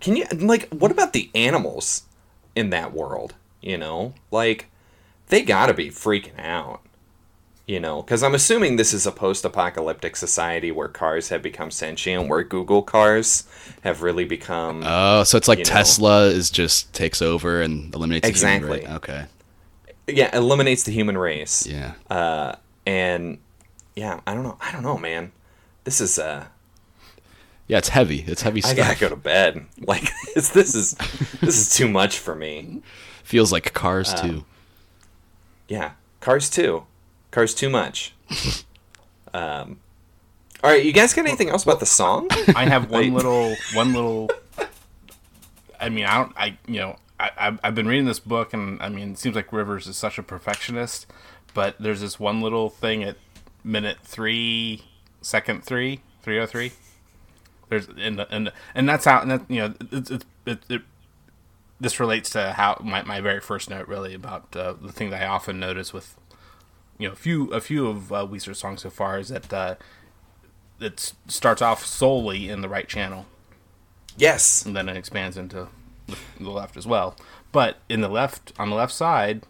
can 0.00 0.16
you 0.16 0.26
like 0.32 0.68
what 0.70 0.90
about 0.90 1.12
the 1.12 1.30
animals 1.34 2.02
in 2.54 2.70
that 2.70 2.92
world? 2.92 3.34
You 3.60 3.78
know, 3.78 4.14
like 4.30 4.68
they 5.28 5.42
gotta 5.42 5.74
be 5.74 5.88
freaking 5.90 6.38
out. 6.38 6.80
You 7.66 7.80
know, 7.80 8.00
because 8.00 8.22
I'm 8.22 8.34
assuming 8.34 8.76
this 8.76 8.94
is 8.94 9.06
a 9.06 9.12
post-apocalyptic 9.12 10.16
society 10.16 10.72
where 10.72 10.88
cars 10.88 11.28
have 11.28 11.42
become 11.42 11.70
sentient, 11.70 12.26
where 12.26 12.42
Google 12.42 12.80
cars 12.82 13.46
have 13.82 14.00
really 14.00 14.24
become. 14.24 14.82
Oh, 14.86 15.22
so 15.24 15.36
it's 15.36 15.48
like 15.48 15.58
you 15.58 15.64
know. 15.64 15.70
Tesla 15.70 16.22
is 16.28 16.48
just 16.50 16.94
takes 16.94 17.20
over 17.20 17.60
and 17.60 17.94
eliminates 17.94 18.26
the 18.26 18.32
human 18.48 18.70
Exactly. 18.72 18.94
Okay. 18.96 19.26
yeah, 20.06 20.34
eliminates 20.34 20.84
the 20.84 20.92
human 20.92 21.18
race. 21.18 21.66
Yeah. 21.66 21.92
Uh, 22.08 22.54
and 22.86 23.36
yeah, 23.94 24.20
I 24.26 24.32
don't 24.32 24.44
know. 24.44 24.56
I 24.62 24.72
don't 24.72 24.82
know, 24.82 24.96
man. 24.96 25.32
This 25.84 26.00
is 26.00 26.18
uh 26.18 26.46
Yeah, 27.66 27.76
it's 27.76 27.90
heavy. 27.90 28.24
It's 28.26 28.40
heavy 28.40 28.64
I 28.64 28.72
gotta 28.72 28.98
go 28.98 29.10
to 29.10 29.16
bed. 29.16 29.66
Like 29.86 30.10
this, 30.34 30.48
this 30.48 30.74
is 30.74 30.94
this 31.42 31.58
is 31.58 31.74
too 31.74 31.88
much 31.88 32.18
for 32.18 32.34
me. 32.34 32.80
Feels 33.24 33.52
like 33.52 33.74
Cars 33.74 34.14
Uh, 34.14 34.22
too. 34.22 34.44
Yeah, 35.68 35.92
Cars 36.20 36.48
two, 36.50 36.84
Cars 37.30 37.54
too 37.54 37.68
much. 37.70 38.14
Um, 39.34 39.78
all 40.64 40.70
right, 40.70 40.82
you 40.82 40.92
guys 40.92 41.12
got 41.12 41.26
anything 41.26 41.50
else 41.50 41.62
about 41.62 41.80
the 41.80 41.86
song? 41.86 42.28
I 42.56 42.64
have 42.64 42.90
one 42.90 43.12
little 43.12 43.54
one 43.74 43.92
little. 43.92 44.30
I 45.78 45.90
mean, 45.90 46.06
I 46.06 46.14
don't. 46.16 46.32
I 46.34 46.58
you 46.66 46.80
know, 46.80 46.96
I 47.20 47.30
I've- 47.36 47.58
I've 47.62 47.74
been 47.74 47.86
reading 47.86 48.06
this 48.06 48.18
book, 48.20 48.54
and 48.54 48.80
I 48.82 48.88
mean, 48.88 49.12
it 49.12 49.18
seems 49.18 49.36
like 49.36 49.52
Rivers 49.52 49.86
is 49.86 49.98
such 49.98 50.16
a 50.18 50.22
perfectionist, 50.22 51.06
but 51.52 51.76
there's 51.78 52.00
this 52.00 52.18
one 52.18 52.40
little 52.40 52.70
thing 52.70 53.04
at 53.04 53.16
minute 53.62 53.98
three, 54.02 54.82
second 55.20 55.62
three, 55.62 56.00
three 56.22 56.38
oh 56.40 56.46
three. 56.46 56.72
There's 57.68 57.86
and 57.98 58.24
and 58.30 58.50
and 58.74 58.88
that's 58.88 59.04
how 59.04 59.20
and 59.20 59.30
that 59.30 59.42
you 59.50 59.58
know 59.60 59.74
it's 59.92 60.10
it, 60.10 60.24
it, 60.46 60.58
it 60.70 60.82
this 61.80 62.00
relates 62.00 62.30
to 62.30 62.52
how 62.52 62.80
my, 62.84 63.02
my 63.02 63.20
very 63.20 63.40
first 63.40 63.70
note 63.70 63.86
really 63.88 64.14
about 64.14 64.54
uh, 64.56 64.74
the 64.80 64.92
thing 64.92 65.10
that 65.10 65.22
I 65.22 65.26
often 65.26 65.60
notice 65.60 65.92
with 65.92 66.16
you 66.98 67.08
know 67.08 67.12
a 67.12 67.16
few 67.16 67.50
a 67.52 67.60
few 67.60 67.86
of 67.86 68.12
uh, 68.12 68.26
Weezer 68.26 68.54
songs 68.56 68.82
so 68.82 68.90
far 68.90 69.18
is 69.18 69.28
that 69.28 69.52
uh, 69.52 69.74
it 70.80 71.12
starts 71.28 71.62
off 71.62 71.84
solely 71.84 72.48
in 72.48 72.60
the 72.60 72.68
right 72.68 72.88
channel 72.88 73.26
Yes. 74.16 74.64
and 74.66 74.74
then 74.76 74.88
it 74.88 74.96
expands 74.96 75.36
into 75.36 75.68
the, 76.08 76.16
the 76.40 76.50
left 76.50 76.76
as 76.76 76.86
well. 76.86 77.16
But 77.52 77.78
in 77.88 78.00
the 78.00 78.08
left 78.08 78.52
on 78.58 78.70
the 78.70 78.76
left 78.76 78.92
side 78.92 79.44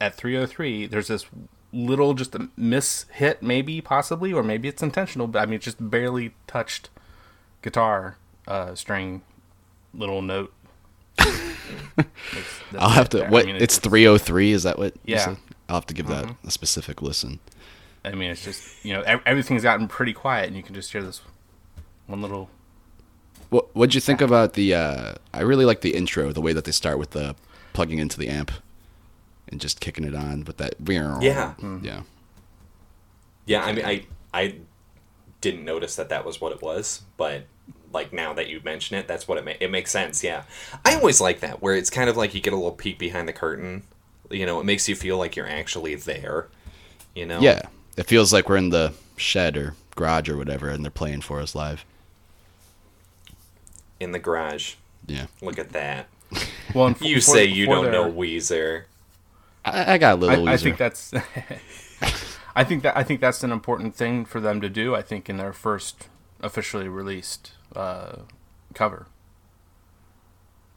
at 0.00 0.14
303 0.14 0.86
there's 0.86 1.08
this 1.08 1.26
little 1.72 2.14
just 2.14 2.34
a 2.34 2.48
miss 2.56 3.04
hit 3.12 3.42
maybe 3.42 3.80
possibly 3.82 4.32
or 4.32 4.42
maybe 4.42 4.68
it's 4.68 4.82
intentional 4.82 5.26
but 5.26 5.40
I 5.40 5.46
mean 5.46 5.54
it's 5.56 5.66
just 5.66 5.90
barely 5.90 6.34
touched 6.46 6.88
guitar 7.62 8.16
uh, 8.46 8.74
string 8.74 9.22
little 9.94 10.22
note. 10.22 10.52
That's- 11.18 12.06
that's 12.70 12.82
I'll 12.82 12.88
have 12.90 13.08
to. 13.10 13.18
there. 13.18 13.26
I 13.26 13.30
What? 13.30 13.46
mean, 13.46 13.56
it's 13.56 13.78
303. 13.78 14.52
Is 14.52 14.62
that 14.62 14.78
what? 14.78 14.94
you 15.04 15.14
Yeah. 15.16 15.24
said? 15.24 15.36
I'll 15.68 15.76
have 15.76 15.86
to 15.86 15.94
give 15.94 16.06
that 16.06 16.34
a 16.44 16.50
specific 16.50 17.02
listen. 17.02 17.40
I 18.04 18.12
mean, 18.12 18.30
it's 18.30 18.44
just 18.44 18.84
you 18.84 18.92
know 18.94 19.02
ev- 19.02 19.22
everything's 19.26 19.62
gotten 19.62 19.88
pretty 19.88 20.12
quiet, 20.12 20.46
and 20.48 20.56
you 20.56 20.62
can 20.62 20.74
just 20.74 20.92
hear 20.92 21.02
this 21.02 21.20
one 22.06 22.22
little. 22.22 22.48
What 23.50 23.74
What'd 23.74 23.94
you 23.94 24.00
think 24.00 24.20
about 24.20 24.52
the? 24.54 24.74
uh 24.74 25.14
I 25.34 25.40
really 25.40 25.64
like 25.64 25.80
the 25.80 25.94
intro, 25.94 26.32
the 26.32 26.40
way 26.40 26.52
that 26.52 26.64
they 26.64 26.72
start 26.72 26.98
with 26.98 27.10
the 27.10 27.34
plugging 27.72 27.98
into 27.98 28.18
the 28.18 28.28
amp 28.28 28.50
and 29.48 29.60
just 29.60 29.80
kicking 29.80 30.04
it 30.04 30.14
on 30.14 30.44
with 30.44 30.56
that. 30.58 30.74
Yeah. 30.86 31.54
Yeah. 31.82 32.02
Yeah, 33.46 33.64
I 33.64 33.72
mean, 33.72 33.84
I 33.84 34.06
I 34.32 34.54
didn't 35.40 35.64
notice 35.64 35.96
that 35.96 36.08
that 36.10 36.24
was 36.24 36.40
what 36.40 36.52
it 36.52 36.60
was, 36.62 37.02
but 37.16 37.46
like 37.92 38.12
now 38.12 38.32
that 38.34 38.48
you 38.48 38.60
mention 38.64 38.96
it, 38.96 39.08
that's 39.08 39.26
what 39.28 39.38
it 39.38 39.44
ma- 39.44 39.52
it 39.60 39.70
makes 39.70 39.90
sense. 39.90 40.22
Yeah, 40.24 40.42
I 40.84 40.94
always 40.94 41.20
like 41.20 41.40
that 41.40 41.62
where 41.62 41.74
it's 41.74 41.90
kind 41.90 42.08
of 42.10 42.16
like 42.16 42.34
you 42.34 42.40
get 42.40 42.52
a 42.52 42.56
little 42.56 42.72
peek 42.72 42.98
behind 42.98 43.28
the 43.28 43.32
curtain. 43.32 43.82
You 44.30 44.44
know, 44.46 44.60
it 44.60 44.64
makes 44.64 44.88
you 44.88 44.94
feel 44.96 45.16
like 45.18 45.36
you're 45.36 45.48
actually 45.48 45.94
there. 45.94 46.48
You 47.14 47.26
know. 47.26 47.40
Yeah. 47.40 47.62
It 47.96 48.06
feels 48.06 48.32
like 48.32 48.48
we're 48.48 48.58
in 48.58 48.68
the 48.70 48.92
shed 49.16 49.56
or 49.56 49.74
garage 49.96 50.28
or 50.28 50.36
whatever, 50.36 50.68
and 50.68 50.84
they're 50.84 50.90
playing 50.90 51.22
for 51.22 51.40
us 51.40 51.54
live. 51.54 51.84
In 54.00 54.12
the 54.12 54.18
garage. 54.18 54.74
Yeah. 55.06 55.26
Look 55.42 55.58
at 55.58 55.70
that. 55.70 56.06
Well, 56.74 56.88
and 56.88 56.96
f- 56.96 57.02
You 57.02 57.18
say 57.22 57.46
you 57.46 57.64
don't 57.64 57.84
their- 57.84 57.92
know 57.92 58.12
Weezer. 58.12 58.82
I, 59.64 59.94
I 59.94 59.98
got 59.98 60.12
a 60.12 60.16
little. 60.16 60.46
I, 60.46 60.52
I 60.52 60.56
think 60.58 60.76
that's. 60.76 61.14
I 62.54 62.62
think 62.62 62.82
that 62.82 62.94
I 62.94 63.02
think 63.02 63.22
that's 63.22 63.42
an 63.42 63.50
important 63.52 63.94
thing 63.94 64.26
for 64.26 64.38
them 64.38 64.60
to 64.60 64.68
do. 64.68 64.94
I 64.94 65.00
think 65.00 65.30
in 65.30 65.38
their 65.38 65.54
first 65.54 66.08
officially 66.42 66.86
released 66.86 67.52
uh, 67.76 68.16
cover, 68.74 69.06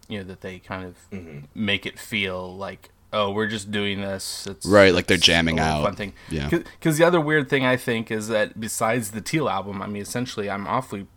you 0.07 0.19
know, 0.19 0.23
that 0.25 0.41
they 0.41 0.59
kind 0.59 0.85
of 0.85 0.95
Mm-hmm. 1.11 1.39
make 1.53 1.85
it 1.85 1.97
feel 1.99 2.55
like, 2.55 2.89
oh, 3.13 3.31
we're 3.31 3.47
just 3.47 3.71
doing 3.71 4.01
this. 4.01 4.47
It's 4.47 4.65
Right, 4.65 4.93
like 4.93 5.07
they're 5.07 5.17
jamming 5.17 5.59
a 5.59 5.63
out. 5.63 5.83
Fun 5.83 5.95
thing. 5.95 6.13
Yeah. 6.29 6.49
Because 6.49 6.97
the 6.97 7.03
other 7.03 7.19
weird 7.21 7.49
thing 7.49 7.65
I 7.65 7.77
think 7.77 8.11
is 8.11 8.27
that 8.29 8.59
besides 8.59 9.11
the 9.11 9.21
Teal 9.21 9.49
album, 9.49 9.81
I 9.81 9.87
mean, 9.87 10.01
essentially, 10.01 10.49
I'm 10.49 10.67
awfully. 10.67 11.07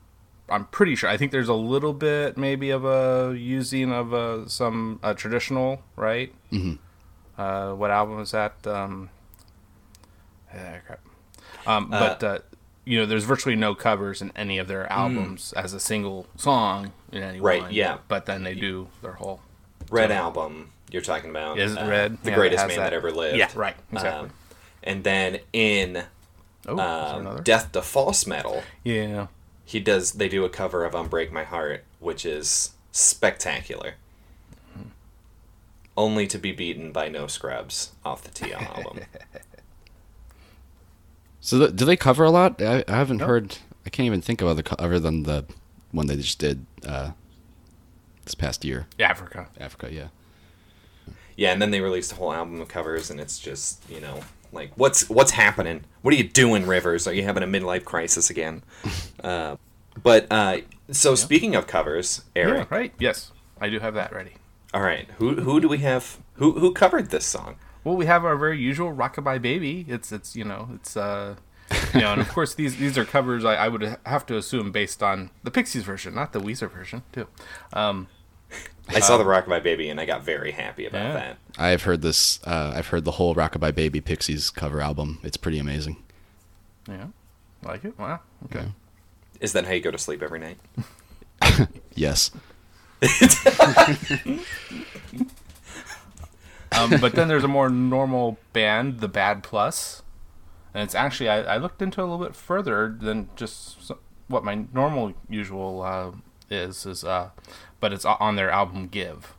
I'm 0.49 0.67
pretty 0.67 0.95
sure. 0.95 1.09
I 1.09 1.17
think 1.17 1.33
there's 1.33 1.49
a 1.49 1.55
little 1.55 1.95
bit, 1.95 2.37
maybe, 2.37 2.69
of 2.69 2.85
a 2.85 3.35
using 3.35 3.91
of 3.93 4.13
a, 4.13 4.47
some 4.49 5.01
uh, 5.03 5.15
traditional, 5.15 5.81
right? 5.97 6.35
Mm-hmm. 6.53 7.41
Uh, 7.41 7.75
what 7.75 7.91
album 7.91 8.21
is 8.21 8.33
that? 8.33 8.55
Um, 8.67 9.09
ah, 10.53 10.77
crap. 10.87 11.01
Um, 11.67 11.89
but 11.89 12.23
uh, 12.23 12.39
you 12.85 12.99
know, 12.99 13.07
there's 13.07 13.25
virtually 13.25 13.57
no 13.57 13.75
covers 13.75 14.21
in 14.21 14.31
any 14.37 14.59
of 14.59 14.69
their 14.69 14.91
albums 14.93 15.53
as 15.55 15.73
a 15.73 15.81
single 15.81 16.27
song 16.37 16.93
in 17.13 17.23
any 17.23 17.41
Right, 17.41 17.63
one. 17.63 17.73
yeah. 17.73 17.99
But 18.09 18.27
then 18.27 18.43
they 18.45 18.55
do 18.55 18.89
their 19.03 19.13
whole. 19.15 19.41
Red 19.91 20.11
album 20.11 20.71
you're 20.91 21.03
talking 21.03 21.31
about. 21.31 21.59
Is 21.59 21.77
uh, 21.77 21.87
Red? 21.89 22.19
The 22.23 22.31
Yeah, 22.31 22.37
greatest 22.37 22.67
man 22.67 22.77
that. 22.77 22.83
that. 22.91 22.93
ever 22.93 23.11
lived. 23.11 23.37
Yeah, 23.39 23.51
right, 23.55 23.77
exactly. 23.93 24.29
Um, 24.29 24.35
and 24.83 25.05
then 25.05 25.39
in 25.53 26.05
Oh, 26.67 26.79
um. 26.79 27.43
Death 27.43 27.73
to 27.73 27.83
False 27.83 28.27
Metal, 28.27 28.63
yeah. 28.85 29.27
he 29.67 29.81
does 29.81 30.13
they 30.13 30.29
do 30.31 30.45
a 30.45 30.49
cover 30.49 30.85
of 30.85 30.93
Unbreak 30.95 31.31
My 31.31 31.45
Heart, 31.45 31.85
which 32.01 32.25
is 32.25 32.71
spectacular. 32.93 33.95
Only 35.97 36.27
to 36.27 36.39
be 36.39 36.53
beaten 36.53 36.91
by 36.91 37.09
No 37.09 37.27
Scrubs 37.29 37.93
off 38.05 38.23
the 38.23 38.31
Teal 38.31 38.57
album. 38.59 39.01
So 41.45 41.59
th- 41.59 41.77
do 41.77 41.85
they 41.85 41.95
cover 41.95 42.25
a 42.25 42.31
lot? 42.31 42.63
I, 42.63 42.83
I 42.89 42.97
haven't 42.97 43.19
heard. 43.19 43.59
I 43.85 43.91
can't 43.91 44.07
even 44.07 44.23
think 44.23 44.41
of 44.41 44.49
other 44.49 44.63
co- 44.63 44.77
other 44.79 44.99
than 44.99 45.25
the 45.25 45.45
one 45.93 46.07
they 46.07 46.17
just 46.17 46.39
did 46.39 46.65
uh, 46.89 47.11
this 48.25 48.35
past 48.35 48.65
year. 48.65 48.87
Africa. 48.99 49.49
Africa, 49.61 49.93
yeah. 49.93 50.09
yeah, 51.37 51.53
and 51.53 51.61
then 51.61 51.71
they 51.71 51.83
released 51.83 52.13
a 52.13 52.15
whole 52.15 52.33
album 52.33 52.63
of 52.63 52.69
covers, 52.69 53.11
and 53.11 53.21
it's 53.21 53.39
just 53.39 53.83
you 53.91 54.01
know 54.01 54.21
like 54.53 54.73
what's 54.77 55.11
what's 55.11 55.33
happening? 55.33 55.85
What 56.01 56.15
are 56.15 56.17
you 56.17 56.27
doing, 56.27 56.67
Rivers? 56.67 57.07
Are 57.07 57.13
you 57.13 57.25
having 57.25 57.43
a 57.43 57.47
midlife 57.47 57.85
crisis 57.85 58.31
again? 58.31 58.63
uh, 59.23 59.57
but 60.03 60.27
uh, 60.31 60.63
so 60.93 61.15
speaking 61.15 61.55
of 61.55 61.67
covers, 61.67 62.23
Eric. 62.35 62.69
Yeah, 62.71 62.77
right. 62.77 62.95
Yes, 62.99 63.33
I 63.61 63.69
do 63.69 63.81
have 63.81 63.93
that 63.93 64.15
ready. 64.15 64.33
All 64.73 64.81
right, 64.81 65.11
who 65.19 65.43
who 65.43 65.61
do 65.61 65.69
we 65.69 65.79
have? 65.79 66.17
Who 66.37 66.53
who 66.53 66.73
covered 66.73 67.11
this 67.11 67.27
song? 67.27 67.57
Well, 67.85 67.97
we 67.97 68.07
have 68.07 68.25
our 68.25 68.37
very 68.37 68.59
usual 68.59 68.93
"Rockabye 68.95 69.41
Baby." 69.43 69.85
It's 69.89 70.11
it's 70.11 70.35
you 70.35 70.45
know 70.45 70.71
it's 70.75 70.97
uh 70.97 71.37
you 71.95 72.01
know 72.01 72.13
and 72.13 72.21
of 72.21 72.29
course 72.31 72.55
these 72.55 72.77
these 72.77 72.97
are 72.99 73.05
covers 73.05 73.45
I, 73.45 73.55
I 73.55 73.69
would 73.69 73.97
have 74.07 74.27
to 74.27 74.37
assume 74.37 74.73
based 74.73 75.03
on 75.03 75.31
the 75.43 75.51
Pixies 75.51 75.83
version, 75.85 76.15
not 76.15 76.33
the 76.33 76.41
Weezer 76.41 76.71
version 76.71 77.03
too. 77.13 77.27
Um, 77.73 78.09
I 78.89 79.01
saw 79.01 79.17
the 79.17 79.25
Rockabye 79.25 79.63
Baby, 79.63 79.89
and 79.89 79.99
I 80.01 80.07
got 80.07 80.23
very 80.25 80.53
happy 80.53 80.87
about 80.87 81.03
Yeah. 81.03 81.13
that. 81.15 81.39
I've 81.59 81.83
heard 81.85 82.03
this. 82.03 82.39
Uh, 82.45 82.73
I've 82.77 82.89
heard 82.89 83.05
the 83.05 83.13
whole 83.13 83.35
Rockabye 83.35 83.75
Baby 83.75 84.01
Pixies 84.01 84.51
cover 84.51 84.81
album. 84.81 85.19
It's 85.23 85.37
pretty 85.37 85.59
amazing. 85.59 85.97
yeah, 86.89 87.07
like 87.63 87.85
it. 87.85 87.99
Wow. 87.99 88.21
Okay. 88.47 88.61
Yeah. 88.61 88.69
Is 89.41 89.53
that 89.55 89.65
how 89.67 89.73
you 89.73 89.81
go 89.81 89.91
to 89.91 89.99
sleep 89.99 90.23
every 90.23 90.39
night? 90.41 90.59
Yes. 91.95 92.31
Um, 96.77 96.91
but 97.01 97.13
then 97.15 97.29
there's 97.29 97.45
a 97.45 97.49
more 97.49 97.69
normal 97.71 98.39
band, 98.53 99.01
the 99.01 99.09
Bad 99.09 99.43
Plus, 99.43 100.03
and 100.73 100.83
it's 100.83 100.95
actually 100.95 101.29
I, 101.29 101.55
I 101.55 101.57
looked 101.57 101.81
into 101.81 102.01
it 102.01 102.05
a 102.05 102.07
little 102.07 102.25
bit 102.25 102.35
further 102.35 102.97
than 103.01 103.29
just 103.37 103.93
what 104.29 104.43
my 104.45 104.65
normal 104.73 105.13
usual 105.29 105.83
uh, 105.83 106.11
is 106.51 106.85
is 106.87 107.05
uh, 107.05 107.31
but 107.81 107.93
it's 107.93 108.05
on 108.05 108.37
their 108.37 108.51
album 108.51 108.89
Give. 108.89 109.35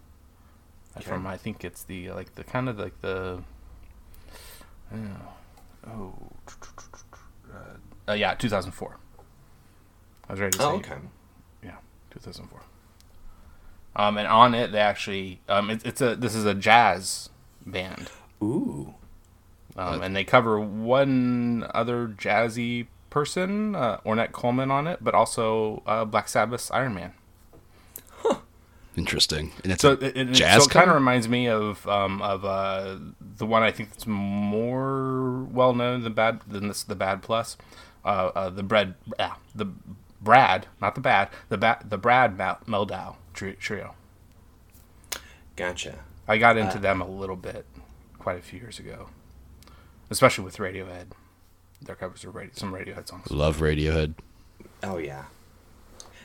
From 1.02 1.28
I 1.28 1.36
think 1.36 1.66
it's 1.66 1.84
the 1.84 2.12
like 2.12 2.36
the 2.36 2.44
kind 2.46 2.70
of 2.70 2.80
like 2.80 3.02
the 3.02 3.44
uh, 4.94 4.98
oh 5.88 6.14
uh, 7.54 8.12
uh, 8.12 8.14
yeah 8.14 8.34
2004. 8.36 8.98
I 10.28 10.34
was 10.34 10.40
ready 10.40 10.52
to 10.52 10.58
say 10.58 10.64
Oh, 10.64 10.76
okay. 10.78 10.96
yeah, 11.64 11.76
2004. 12.12 12.62
Um, 13.96 14.18
and 14.18 14.28
on 14.28 14.54
it 14.54 14.72
they 14.72 14.80
actually 14.80 15.40
um, 15.48 15.70
it, 15.70 15.86
it's 15.86 16.02
a 16.02 16.16
this 16.16 16.36
is 16.36 16.46
a 16.46 16.54
jazz 16.54 17.30
band, 17.66 18.10
Ooh. 18.44 18.94
um, 19.78 20.02
and 20.02 20.16
they 20.16 20.24
cover 20.24 20.60
one 20.60 21.66
other 21.74 22.08
jazzy 22.08 22.88
person, 23.10 23.76
uh, 23.76 24.00
Ornette 24.06 24.34
Coleman, 24.34 24.70
on 24.70 24.88
it, 24.88 25.00
but 25.02 25.14
also 25.16 25.82
uh, 25.88 26.04
Black 26.04 26.28
Sabbath's 26.28 26.70
Iron 26.72 26.94
Man. 26.94 27.14
Interesting. 28.98 29.52
And 29.64 29.74
it's 29.74 29.82
So 29.82 29.94
it, 29.94 30.16
it, 30.16 30.32
jazz 30.32 30.64
so 30.64 30.70
it 30.70 30.72
kind 30.72 30.90
of 30.90 30.96
reminds 30.96 31.28
me 31.28 31.48
of 31.48 31.86
um, 31.88 32.22
of 32.22 32.46
uh, 32.46 32.98
the 33.20 33.46
one 33.46 33.62
I 33.62 33.72
think 33.72 33.90
that's 33.90 34.08
more 34.08 35.44
well 35.44 35.74
known 35.74 36.04
than 36.04 36.14
bad 36.14 36.42
than 36.48 36.70
this 36.70 36.84
the 36.84 36.96
Bad 36.96 37.22
Plus, 37.22 37.58
uh, 38.06 38.32
uh, 38.34 38.50
the 38.50 38.64
bread 38.64 38.96
ah, 39.20 39.38
the 39.54 39.66
Brad 40.22 40.68
not 40.82 40.96
the 40.96 41.02
bad 41.02 41.30
the 41.50 41.78
the 41.88 41.98
Brad 41.98 42.38
Mel- 42.38 42.86
tri- 42.86 43.16
trio. 43.36 43.96
Gotcha. 45.56 46.00
I 46.28 46.38
got 46.38 46.58
into 46.58 46.80
them 46.80 47.02
a 47.02 47.08
little 47.08 47.36
bit 47.36 47.66
quite 48.18 48.38
a 48.40 48.42
few 48.42 48.60
years 48.60 48.80
ago, 48.80 49.10
especially 50.10 50.44
with 50.44 50.58
Radiohead. 50.58 51.08
Their 51.82 51.96
covers 51.96 52.24
of 52.24 52.34
radio, 52.34 52.52
some 52.56 52.74
Radiohead 52.74 53.08
songs. 53.08 53.30
love 53.30 53.58
Radiohead. 53.58 54.16
Oh 54.84 54.98
yeah. 54.98 55.26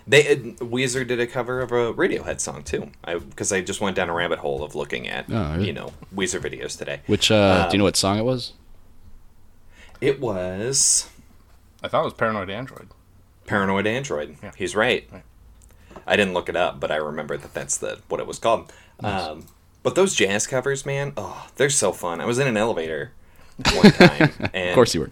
They 0.06 0.26
uh, 0.32 0.36
Weezer 0.64 1.06
did 1.06 1.20
a 1.20 1.26
cover 1.26 1.60
of 1.60 1.70
a 1.72 1.92
Radiohead 1.92 2.40
song 2.40 2.62
too. 2.62 2.90
I 3.04 3.18
because 3.18 3.52
I 3.52 3.60
just 3.60 3.80
went 3.80 3.96
down 3.96 4.08
a 4.08 4.14
rabbit 4.14 4.38
hole 4.38 4.62
of 4.64 4.74
looking 4.74 5.06
at 5.06 5.26
Oh, 5.30 5.52
really? 5.52 5.66
you 5.66 5.72
know 5.74 5.92
Weezer 6.14 6.40
videos 6.40 6.78
today. 6.78 7.00
Which 7.06 7.30
uh, 7.30 7.68
do 7.68 7.72
you 7.74 7.78
know 7.78 7.84
Um, 7.84 7.88
what 7.88 7.96
song 7.96 8.18
it 8.18 8.24
was? 8.24 8.54
It 10.00 10.18
was 10.20 11.08
I 11.82 11.88
thought 11.88 12.02
it 12.02 12.04
was 12.04 12.14
Paranoid 12.14 12.48
Android. 12.48 12.88
Paranoid 13.46 13.86
Android. 13.86 14.36
Yeah. 14.42 14.52
He's 14.56 14.74
right. 14.74 15.06
Right. 15.12 15.22
I 16.10 16.16
didn't 16.16 16.34
look 16.34 16.48
it 16.50 16.56
up, 16.56 16.78
but 16.80 16.90
I 16.90 16.96
remember 16.96 17.36
that 17.38 17.54
that's 17.54 17.78
the 17.78 18.00
what 18.08 18.20
it 18.20 18.26
was 18.26 18.38
called. 18.38 18.72
Um, 19.02 19.46
but 19.82 19.94
those 19.94 20.14
jazz 20.14 20.46
covers, 20.46 20.84
man, 20.84 21.12
oh, 21.16 21.46
they're 21.56 21.70
so 21.70 21.92
fun. 21.92 22.20
I 22.20 22.26
was 22.26 22.38
in 22.38 22.46
an 22.46 22.56
elevator 22.58 23.12
one 23.74 23.90
time, 23.92 24.30
and 24.52 24.70
Of 24.70 24.74
course 24.74 24.94
you 24.94 25.00
were. 25.00 25.10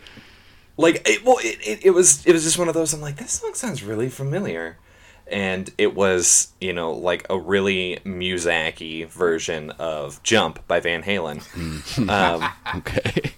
like 0.77 1.09
it, 1.09 1.25
well 1.25 1.39
it, 1.41 1.59
it, 1.67 1.87
it 1.87 1.91
was 1.91 2.25
it 2.27 2.33
was 2.33 2.45
just 2.45 2.59
one 2.59 2.69
of 2.69 2.75
those 2.75 2.93
i'm 2.95 3.01
like 3.01 3.17
this 3.17 3.33
song 3.33 3.53
sounds 3.55 3.83
really 3.83 4.09
familiar 4.09 4.79
and 5.27 5.71
it 5.77 5.95
was 5.95 6.53
you 6.61 6.73
know 6.73 6.93
like 6.93 7.27
a 7.29 7.39
really 7.39 7.99
music 8.05 8.79
version 9.11 9.71
of 9.79 10.23
jump 10.23 10.67
by 10.69 10.81
van 10.81 11.03
halen 11.03 11.39
um, 12.09 12.51
Okay. 12.79 13.33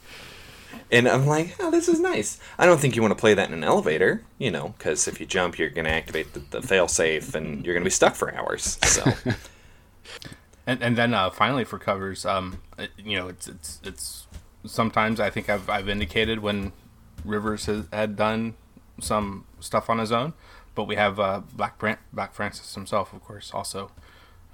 And 0.93 1.09
i'm 1.09 1.27
like 1.27 1.55
oh 1.61 1.71
this 1.71 1.89
is 1.89 2.01
nice 2.01 2.39
i 2.59 2.67
don't 2.67 2.81
think 2.81 2.97
you 2.97 3.03
want 3.03 3.13
to 3.13 3.21
play 3.21 3.35
that 3.35 3.49
in 3.49 3.55
an 3.55 3.65
elevator 3.65 4.23
you 4.39 4.51
know 4.51 4.75
because 4.79 5.07
if 5.09 5.21
you 5.21 5.27
jump 5.27 5.59
you're 5.59 5.71
going 5.71 5.85
to 5.85 5.91
activate 5.91 6.33
the, 6.33 6.41
the 6.51 6.63
fail 6.63 6.89
safe 6.89 7.35
and 7.35 7.65
you're 7.65 7.75
going 7.75 7.83
to 7.83 7.87
be 7.87 7.91
stuck 7.91 8.15
for 8.15 8.35
hours 8.35 8.79
so 8.85 9.05
And, 10.67 10.83
and 10.83 10.97
then 10.97 11.15
uh, 11.15 11.31
finally 11.31 11.65
for 11.65 11.79
covers, 11.79 12.25
um, 12.25 12.61
it- 12.79 12.91
you 12.97 13.17
know, 13.19 13.29
it's 13.29 13.49
it's 13.49 13.81
it's 13.83 14.27
sometimes 14.65 15.19
I 15.19 15.31
think 15.31 15.49
I've 15.49 15.69
I've 15.69 15.89
indicated 15.89 16.41
when 16.41 16.73
Rivers 17.25 17.67
has, 17.67 17.87
had 17.93 18.15
done 18.15 18.55
some 19.01 19.47
stuff 19.59 19.91
on 19.91 19.99
his 19.99 20.13
own, 20.13 20.33
but 20.75 20.85
we 20.85 20.95
have 20.97 21.19
uh, 21.19 21.41
Black 21.55 21.79
Black 22.13 22.35
Francis 22.35 22.75
himself, 22.75 23.13
of 23.13 23.25
course, 23.25 23.51
also 23.53 23.91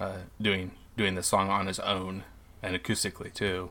uh, 0.01 0.19
doing 0.41 0.71
doing 0.97 1.17
the 1.17 1.23
song 1.23 1.51
on 1.51 1.67
his 1.67 1.81
own 1.81 2.23
and 2.63 2.75
acoustically 2.77 3.35
too. 3.35 3.71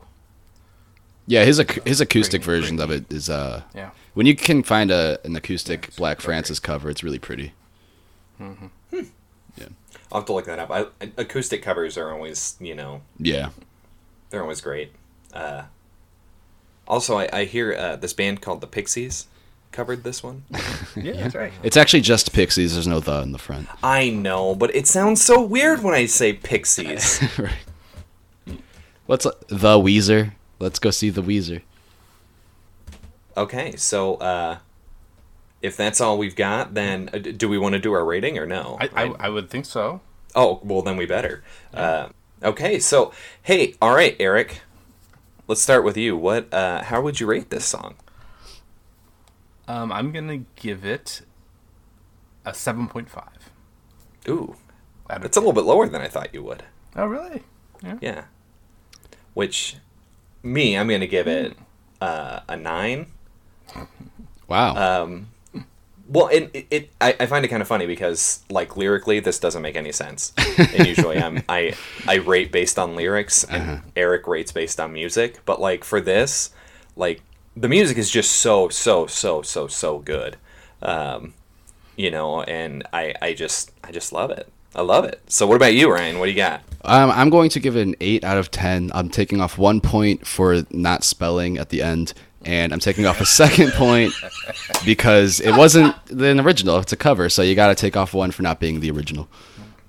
Yeah, 1.26 1.44
his 1.44 1.58
ac- 1.60 1.80
his 1.84 2.00
acoustic 2.00 2.42
Pretty- 2.42 2.60
version 2.60 2.80
of 2.80 2.90
it 2.90 3.12
is 3.12 3.28
uh 3.28 3.62
Yeah. 3.74 3.90
when 4.14 4.26
you 4.26 4.34
can 4.36 4.62
find 4.62 4.90
a 4.90 5.18
an 5.24 5.34
acoustic 5.36 5.94
Black 5.96 6.20
Francis 6.20 6.58
cover, 6.60 6.88
it's 6.90 7.02
really 7.02 7.18
pretty. 7.18 7.52
Yeah, 8.38 9.68
i'll 10.12 10.18
have 10.20 10.26
to 10.26 10.32
look 10.34 10.44
that 10.44 10.58
up 10.58 10.70
I, 10.70 10.86
acoustic 11.16 11.62
covers 11.62 11.96
are 11.96 12.12
always 12.12 12.56
you 12.60 12.74
know 12.74 13.00
Yeah. 13.18 13.48
They're 14.30 14.42
always 14.42 14.60
great. 14.60 14.92
Uh, 15.32 15.62
also, 16.88 17.16
I, 17.18 17.28
I 17.32 17.44
hear 17.44 17.74
uh, 17.74 17.96
this 17.96 18.12
band 18.12 18.40
called 18.42 18.60
the 18.60 18.66
Pixies 18.66 19.26
covered 19.72 20.02
this 20.04 20.22
one. 20.22 20.44
Yeah, 20.96 21.12
that's 21.12 21.34
right. 21.34 21.52
It's 21.62 21.76
actually 21.76 22.00
just 22.00 22.32
Pixies. 22.32 22.72
There's 22.74 22.86
no 22.86 23.00
the 23.00 23.20
in 23.22 23.32
the 23.32 23.38
front. 23.38 23.68
I 23.82 24.08
know, 24.10 24.54
but 24.54 24.74
it 24.74 24.86
sounds 24.86 25.22
so 25.22 25.42
weird 25.42 25.82
when 25.82 25.94
I 25.94 26.06
say 26.06 26.32
Pixies. 26.32 27.22
right. 27.38 28.58
Let's 29.08 29.24
the 29.48 29.78
Weezer. 29.78 30.32
Let's 30.58 30.78
go 30.78 30.90
see 30.90 31.10
the 31.10 31.22
Weezer. 31.22 31.62
okay, 33.36 33.76
so 33.76 34.14
uh, 34.16 34.58
if 35.62 35.76
that's 35.76 36.00
all 36.00 36.16
we've 36.18 36.36
got, 36.36 36.74
then 36.74 37.10
uh, 37.12 37.18
do 37.18 37.48
we 37.48 37.58
want 37.58 37.74
to 37.74 37.78
do 37.78 37.92
our 37.92 38.04
rating 38.04 38.38
or 38.38 38.46
no? 38.46 38.78
I, 38.80 38.88
I, 38.94 39.14
I 39.20 39.28
would 39.28 39.50
think 39.50 39.66
so. 39.66 40.00
oh, 40.34 40.60
well, 40.62 40.82
then 40.82 40.96
we 40.96 41.04
better. 41.06 41.44
Uh, 41.74 42.08
okay, 42.42 42.78
so 42.78 43.12
hey, 43.42 43.74
all 43.82 43.94
right, 43.94 44.16
Eric. 44.18 44.62
Let's 45.48 45.60
start 45.62 45.84
with 45.84 45.96
you. 45.96 46.16
What? 46.16 46.52
Uh, 46.52 46.82
how 46.82 47.00
would 47.02 47.20
you 47.20 47.26
rate 47.26 47.50
this 47.50 47.64
song? 47.64 47.94
Um, 49.68 49.92
I'm 49.92 50.10
gonna 50.12 50.38
give 50.56 50.84
it 50.84 51.22
a 52.44 52.54
seven 52.54 52.88
point 52.88 53.08
five. 53.10 53.50
Ooh, 54.28 54.56
Out 55.10 55.18
of 55.18 55.24
it's 55.24 55.36
a 55.36 55.40
little 55.40 55.52
bit 55.52 55.64
lower 55.64 55.86
than 55.88 56.00
I 56.00 56.08
thought 56.08 56.32
you 56.34 56.42
would. 56.42 56.64
Oh, 56.96 57.06
really? 57.06 57.42
Yeah. 57.82 57.98
Yeah. 58.00 58.24
Which, 59.34 59.76
me, 60.46 60.76
I'm 60.76 60.88
gonna 60.88 61.06
give 61.06 61.26
it 61.26 61.56
uh, 62.00 62.40
a 62.48 62.56
nine. 62.56 63.06
Wow. 64.48 65.02
Um, 65.02 65.28
well, 66.08 66.28
and 66.28 66.50
it, 66.54 66.66
it 66.70 66.90
I, 67.00 67.16
I 67.18 67.26
find 67.26 67.44
it 67.44 67.48
kind 67.48 67.60
of 67.60 67.68
funny 67.68 67.86
because 67.86 68.44
like 68.48 68.76
lyrically, 68.76 69.20
this 69.20 69.38
doesn't 69.38 69.62
make 69.62 69.76
any 69.76 69.92
sense. 69.92 70.32
And 70.58 70.86
usually, 70.86 71.18
I'm 71.18 71.42
I 71.48 71.74
I 72.06 72.16
rate 72.16 72.52
based 72.52 72.78
on 72.78 72.94
lyrics, 72.94 73.44
and 73.44 73.82
Eric 73.96 74.26
rates 74.26 74.52
based 74.52 74.78
on 74.78 74.92
music. 74.92 75.40
But 75.44 75.60
like 75.60 75.84
for 75.84 76.00
this, 76.00 76.50
like 76.94 77.22
the 77.56 77.68
music 77.68 77.98
is 77.98 78.10
just 78.10 78.32
so 78.32 78.68
so 78.68 79.06
so 79.06 79.42
so 79.42 79.66
so 79.66 79.98
good. 79.98 80.36
Um, 80.80 81.34
you 81.96 82.10
know, 82.10 82.42
and 82.42 82.86
I 82.92 83.14
I 83.20 83.32
just 83.32 83.72
I 83.82 83.90
just 83.90 84.12
love 84.12 84.30
it. 84.30 84.48
I 84.74 84.82
love 84.82 85.06
it. 85.06 85.20
So 85.26 85.46
what 85.46 85.56
about 85.56 85.74
you, 85.74 85.90
Ryan? 85.90 86.18
What 86.18 86.26
do 86.26 86.30
you 86.30 86.36
got? 86.36 86.62
Um, 86.86 87.10
I'm 87.10 87.30
going 87.30 87.50
to 87.50 87.60
give 87.60 87.76
it 87.76 87.82
an 87.86 87.94
8 88.00 88.24
out 88.24 88.38
of 88.38 88.50
10. 88.50 88.90
I'm 88.94 89.08
taking 89.08 89.40
off 89.40 89.58
one 89.58 89.80
point 89.80 90.26
for 90.26 90.62
not 90.70 91.04
spelling 91.04 91.58
at 91.58 91.68
the 91.70 91.82
end, 91.82 92.14
and 92.44 92.72
I'm 92.72 92.78
taking 92.80 93.06
off 93.06 93.20
a 93.20 93.26
second 93.26 93.72
point 93.72 94.12
because 94.84 95.40
it 95.40 95.56
wasn't 95.56 95.94
the 96.06 96.38
original. 96.40 96.78
It's 96.78 96.92
a 96.92 96.96
cover, 96.96 97.28
so 97.28 97.42
you 97.42 97.54
got 97.54 97.68
to 97.68 97.74
take 97.74 97.96
off 97.96 98.14
one 98.14 98.30
for 98.30 98.42
not 98.42 98.60
being 98.60 98.80
the 98.80 98.90
original. 98.90 99.28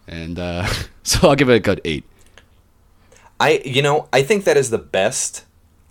And 0.07 0.39
uh, 0.39 0.67
so 1.03 1.29
I'll 1.29 1.35
give 1.35 1.49
it 1.49 1.55
a 1.55 1.59
good 1.59 1.81
8. 1.85 2.03
I 3.39 3.61
you 3.63 3.83
know 3.83 4.09
I 4.11 4.23
think 4.23 4.45
that 4.45 4.57
is 4.57 4.71
the 4.71 4.79
best 4.79 5.45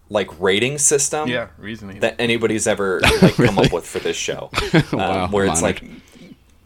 like 0.09 0.29
rating 0.41 0.79
system 0.79 1.29
Yeah, 1.29 1.49
reasoning. 1.59 2.01
that 2.01 2.17
anybody's 2.21 2.67
ever 2.67 3.01
like 3.23 3.35
come 3.37 3.57
up 3.59 3.73
with 3.73 3.87
for 3.87 4.01
this 4.01 4.17
show. 4.17 4.51
Um, 4.93 4.99
Wow, 4.99 5.29
where 5.29 5.47
it's 5.47 5.63
honored. 5.63 5.83
like, 5.83 5.91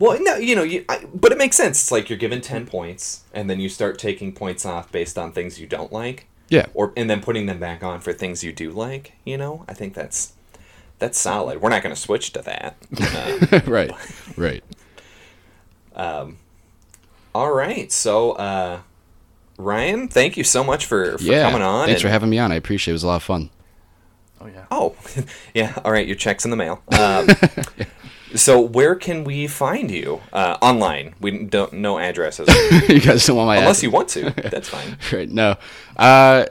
well, 0.00 0.18
no, 0.20 0.36
you 0.36 0.56
know, 0.56 0.62
you, 0.64 0.84
I, 0.88 1.04
but 1.14 1.30
it 1.30 1.38
makes 1.38 1.56
sense. 1.56 1.80
It's 1.82 1.92
like 1.92 2.08
you're 2.08 2.18
given 2.18 2.40
ten 2.40 2.66
points, 2.66 3.22
and 3.32 3.48
then 3.48 3.60
you 3.60 3.68
start 3.68 3.98
taking 3.98 4.32
points 4.32 4.64
off 4.66 4.90
based 4.90 5.16
on 5.18 5.30
things 5.30 5.60
you 5.60 5.66
don't 5.66 5.92
like, 5.92 6.26
Yeah. 6.48 6.66
or 6.74 6.92
and 6.96 7.08
then 7.08 7.20
putting 7.20 7.44
them 7.46 7.60
back 7.60 7.84
on 7.84 8.00
for 8.00 8.12
things 8.14 8.42
you 8.42 8.50
do 8.52 8.70
like. 8.70 9.12
You 9.24 9.36
know, 9.36 9.64
I 9.68 9.74
think 9.74 9.92
that's 9.94 10.32
that's 10.98 11.18
solid. 11.18 11.60
We're 11.60 11.68
not 11.68 11.82
going 11.82 11.94
to 11.94 12.00
switch 12.00 12.32
to 12.32 12.42
that. 12.42 12.76
Uh, 13.52 13.60
right. 13.66 13.90
Right. 14.36 14.64
all 17.34 17.52
right, 17.52 17.92
so 17.92 18.32
uh, 18.32 18.80
Ryan, 19.58 20.08
thank 20.08 20.36
you 20.38 20.44
so 20.44 20.64
much 20.64 20.86
for, 20.86 21.18
for 21.18 21.24
yeah. 21.24 21.50
coming 21.50 21.62
on. 21.62 21.86
Thanks 21.86 22.00
for 22.02 22.08
having 22.08 22.30
me 22.30 22.38
on. 22.38 22.52
I 22.52 22.54
appreciate 22.54 22.92
it. 22.92 22.94
It 22.94 22.94
was 22.94 23.02
a 23.02 23.06
lot 23.08 23.16
of 23.16 23.22
fun. 23.22 23.50
oh 24.40 24.46
yeah. 24.46 24.64
Oh, 24.70 24.96
yeah. 25.54 25.74
All 25.84 25.92
right, 25.92 26.06
your 26.06 26.16
check's 26.16 26.44
in 26.46 26.50
the 26.50 26.56
mail. 26.56 26.82
Um, 26.98 27.28
so, 28.34 28.60
where 28.60 28.94
can 28.94 29.24
we 29.24 29.46
find 29.46 29.90
you 29.90 30.20
uh, 30.32 30.56
online? 30.62 31.14
We 31.20 31.44
don't 31.44 31.72
no 31.74 31.98
addresses 31.98 32.48
you 32.88 33.00
guys 33.00 33.26
don't 33.26 33.36
want 33.36 33.46
my 33.48 33.56
address. 33.56 33.62
unless 33.64 33.76
ass- 33.78 33.82
you 33.82 33.90
want 33.90 34.08
to. 34.10 34.30
That's 34.50 34.68
fine. 34.68 34.96
Right. 35.12 35.28
No. 35.30 35.56
Uh, 35.96 36.46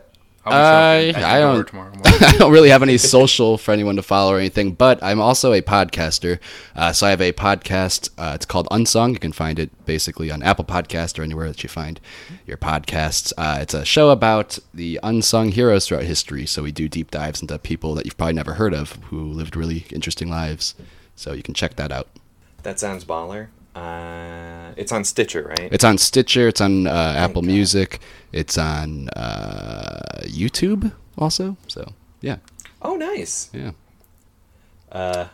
I'll 0.45 0.53
I- 0.53 1.11
shopping 1.11 1.23
at 1.23 1.29
I 1.29 1.39
the 1.39 1.63
door 1.63 1.63
don't- 1.63 2.07
I 2.23 2.37
don't 2.37 2.51
really 2.51 2.69
have 2.69 2.81
any 2.83 2.97
social 2.97 3.57
for 3.57 3.71
anyone 3.71 3.95
to 3.97 4.01
follow 4.01 4.33
or 4.33 4.39
anything, 4.39 4.71
but 4.71 5.01
I'm 5.03 5.19
also 5.21 5.53
a 5.53 5.61
podcaster. 5.61 6.39
Uh, 6.75 6.91
so 6.91 7.07
I 7.07 7.11
have 7.11 7.21
a 7.21 7.31
podcast. 7.33 8.09
Uh, 8.17 8.31
it's 8.35 8.45
called 8.45 8.67
Unsung. 8.71 9.13
You 9.13 9.19
can 9.19 9.31
find 9.31 9.59
it 9.59 9.69
basically 9.85 10.31
on 10.31 10.41
Apple 10.43 10.65
Podcast 10.65 11.19
or 11.19 11.23
anywhere 11.23 11.47
that 11.49 11.61
you 11.63 11.69
find 11.69 11.99
your 12.45 12.57
podcasts. 12.57 13.31
Uh, 13.37 13.59
it's 13.61 13.73
a 13.73 13.85
show 13.85 14.09
about 14.09 14.59
the 14.73 14.99
unsung 15.03 15.51
heroes 15.51 15.87
throughout 15.87 16.03
history. 16.03 16.45
So 16.45 16.63
we 16.63 16.71
do 16.71 16.89
deep 16.89 17.11
dives 17.11 17.41
into 17.41 17.57
people 17.59 17.93
that 17.95 18.05
you've 18.05 18.17
probably 18.17 18.33
never 18.33 18.53
heard 18.55 18.73
of 18.73 18.93
who 19.09 19.23
lived 19.31 19.55
really 19.55 19.85
interesting 19.91 20.29
lives. 20.29 20.73
So 21.19 21.33
you 21.33 21.43
can 21.43 21.53
check 21.53 21.75
that 21.75 21.91
out. 21.91 22.07
That 22.63 22.79
sounds 22.79 23.03
baller. 23.03 23.47
Uh, 23.75 24.71
it's 24.77 24.91
on 24.91 25.03
Stitcher, 25.03 25.43
right? 25.43 25.69
It's 25.71 25.83
on 25.83 25.97
Stitcher. 25.97 26.47
It's 26.47 26.61
on 26.61 26.87
uh, 26.87 27.13
Apple 27.17 27.41
Music. 27.41 27.99
It's 28.31 28.57
on 28.57 29.09
uh, 29.09 30.21
YouTube 30.23 30.93
also. 31.17 31.57
So 31.67 31.93
yeah, 32.21 32.37
oh, 32.81 32.95
nice. 32.95 33.49
yeah. 33.53 33.71
Uh, 34.91 35.27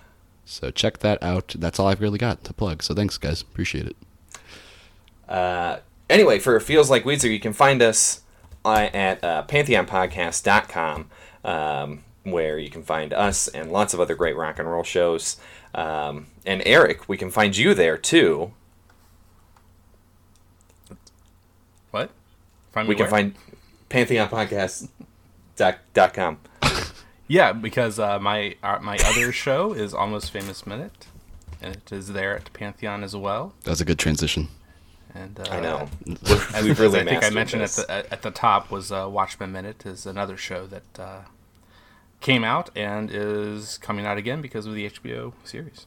So 0.46 0.70
check 0.72 1.00
that 1.00 1.22
out. 1.24 1.56
That's 1.58 1.80
all 1.80 1.88
I've 1.88 2.02
really 2.02 2.18
got 2.20 2.44
to 2.46 2.54
plug. 2.54 2.82
So 2.84 2.94
thanks, 2.94 3.18
guys. 3.18 3.42
Appreciate 3.42 3.86
it. 3.88 3.96
uh, 5.30 5.78
anyway, 6.10 6.40
for 6.40 6.60
Feels 6.60 6.90
Like 6.90 7.04
Weezer, 7.04 7.32
you 7.32 7.40
can 7.40 7.54
find 7.54 7.82
us 7.82 8.22
uh, 8.64 8.90
at 8.94 9.24
uh, 9.24 9.44
pantheonpodcast.com, 9.48 11.10
um, 11.44 12.04
where 12.24 12.58
you 12.60 12.70
can 12.70 12.84
find 12.84 13.14
us 13.14 13.48
and 13.48 13.72
lots 13.72 13.94
of 13.94 14.00
other 14.00 14.16
great 14.16 14.36
rock 14.36 14.60
and 14.60 14.70
roll 14.70 14.84
shows. 14.84 15.38
Um, 15.76 16.28
and 16.46 16.64
Eric, 16.66 17.08
we 17.10 17.18
can 17.18 17.30
find 17.30 17.56
you 17.56 17.74
there 17.74 17.98
too. 17.98 18.54
What? 21.92 22.10
Find 22.72 22.88
We 22.88 22.96
me 22.96 22.98
can 22.98 23.04
where? 23.12 23.12
find 23.12 23.36
pantheonpodcast.com. 23.90 26.38
Yeah, 27.28 27.54
because 27.54 27.98
uh, 28.00 28.20
my 28.20 28.56
uh, 28.62 28.78
my 28.82 28.98
other 29.04 29.32
show 29.32 29.74
is 29.74 29.94
Almost 29.96 30.30
Famous 30.32 30.68
Minute, 30.68 31.08
and 31.62 31.76
it 31.76 31.92
is 31.92 32.10
there 32.10 32.36
at 32.36 32.54
Pantheon 32.54 33.04
as 33.04 33.16
well. 33.16 33.54
That 33.64 33.72
was 33.72 33.82
a 33.82 33.86
good 33.86 33.98
transition. 33.98 34.50
And 35.16 35.40
uh, 35.40 35.46
I 35.50 35.60
know. 35.60 35.90
As, 36.54 36.64
We've 36.64 36.80
really 36.80 37.00
I 37.00 37.06
think 37.06 37.24
I 37.24 37.32
mentioned 37.32 37.64
this. 37.64 37.80
at 37.80 37.88
the 37.88 37.94
at, 37.94 38.12
at 38.14 38.22
the 38.22 38.30
top 38.32 38.70
was 38.70 38.92
uh, 38.92 39.08
Watchmen 39.10 39.52
Minute 39.52 39.88
is 39.88 40.06
another 40.06 40.38
show 40.38 40.68
that 40.68 41.00
uh, 41.00 41.22
came 42.22 42.44
out 42.44 42.70
and 42.76 43.10
is 43.12 43.78
coming 43.78 44.06
out 44.06 44.18
again 44.18 44.42
because 44.42 44.66
of 44.66 44.74
the 44.74 44.90
HBO 44.90 45.34
series. 45.44 45.86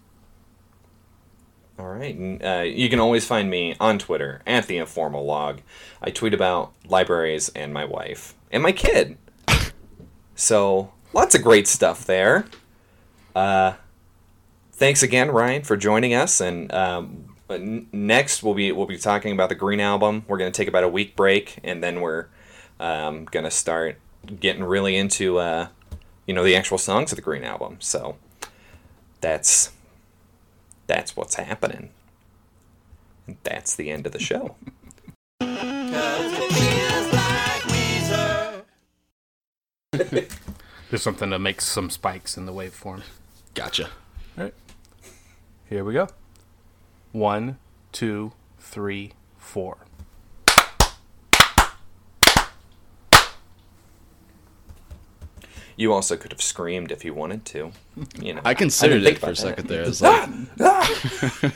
All 1.79 1.87
right. 1.87 2.17
Uh, 2.43 2.63
you 2.63 2.89
can 2.89 2.99
always 2.99 3.25
find 3.25 3.49
me 3.49 3.77
on 3.79 3.99
Twitter 3.99 4.43
at 4.47 4.67
the 4.67 4.79
informal 4.79 5.25
log. 5.25 5.61
I 6.03 6.11
tweet 6.11 6.35
about 6.35 6.73
libraries 6.89 7.51
and 7.51 7.73
my 7.73 7.85
wife 7.85 8.35
and 8.51 8.63
my 8.63 8.73
kid. 8.73 9.17
so 10.35 10.93
lots 11.13 11.37
of 11.37 11.43
great 11.43 11.69
stuff 11.69 12.05
there. 12.05 12.47
Uh, 13.35 13.75
thanks 14.73 15.05
again, 15.05 15.31
Ryan, 15.31 15.63
for 15.63 15.77
joining 15.77 16.15
us. 16.15 16.41
And 16.41 16.73
um, 16.73 17.37
next 17.93 18.43
we'll 18.43 18.55
be 18.55 18.73
we'll 18.73 18.87
be 18.87 18.99
talking 18.99 19.33
about 19.33 19.49
the 19.49 19.55
Green 19.55 19.81
album. 19.81 20.25
We're 20.27 20.39
going 20.39 20.51
to 20.51 20.57
take 20.57 20.69
about 20.69 20.85
a 20.85 20.89
week 20.89 21.15
break, 21.15 21.59
and 21.63 21.83
then 21.83 22.01
we're 22.01 22.27
um, 22.81 23.25
going 23.27 23.45
to 23.45 23.51
start 23.51 23.99
getting 24.41 24.65
really 24.65 24.97
into 24.97 25.39
uh, 25.39 25.69
you 26.29 26.35
know 26.35 26.45
the 26.45 26.55
actual 26.55 26.79
songs 26.79 27.11
of 27.11 27.17
the 27.17 27.23
Green 27.23 27.43
album. 27.43 27.79
So. 27.81 28.17
that's 29.21 29.73
that's 30.87 31.17
what's 31.17 31.35
happening. 31.37 31.91
And 33.27 33.37
that's 33.43 33.75
the 33.75 33.91
end 33.91 34.07
of 34.07 34.13
the 34.13 34.19
show. 34.19 34.57
There's 40.91 41.03
something 41.03 41.31
to 41.31 41.39
make 41.39 41.61
some 41.61 41.91
spikes 41.91 42.37
in 42.39 42.47
the 42.47 42.53
waveform. 42.53 43.03
Gotcha. 43.55 43.91
All 44.39 44.45
right. 44.45 44.55
Here 45.69 45.85
we 45.85 45.93
go. 45.93 46.09
One, 47.13 47.59
two, 47.93 48.33
three, 48.59 49.13
four. 49.37 49.79
You 55.79 55.93
also 55.93 56.17
could 56.17 56.33
have 56.33 56.43
screamed 56.43 56.91
if 56.91 57.05
you 57.05 57.15
wanted 57.15 57.45
to. 57.47 57.71
You 58.21 58.35
know, 58.35 58.41
I 58.45 58.55
considered 58.55 59.05
didn't 59.05 59.19
it 59.19 59.21
for 59.21 59.31
a 59.31 59.37
second 59.37 59.69
there. 59.69 59.85
I 59.85 59.87
like, 60.03 60.29
ah! 60.61 60.83
Ah! 60.83 61.41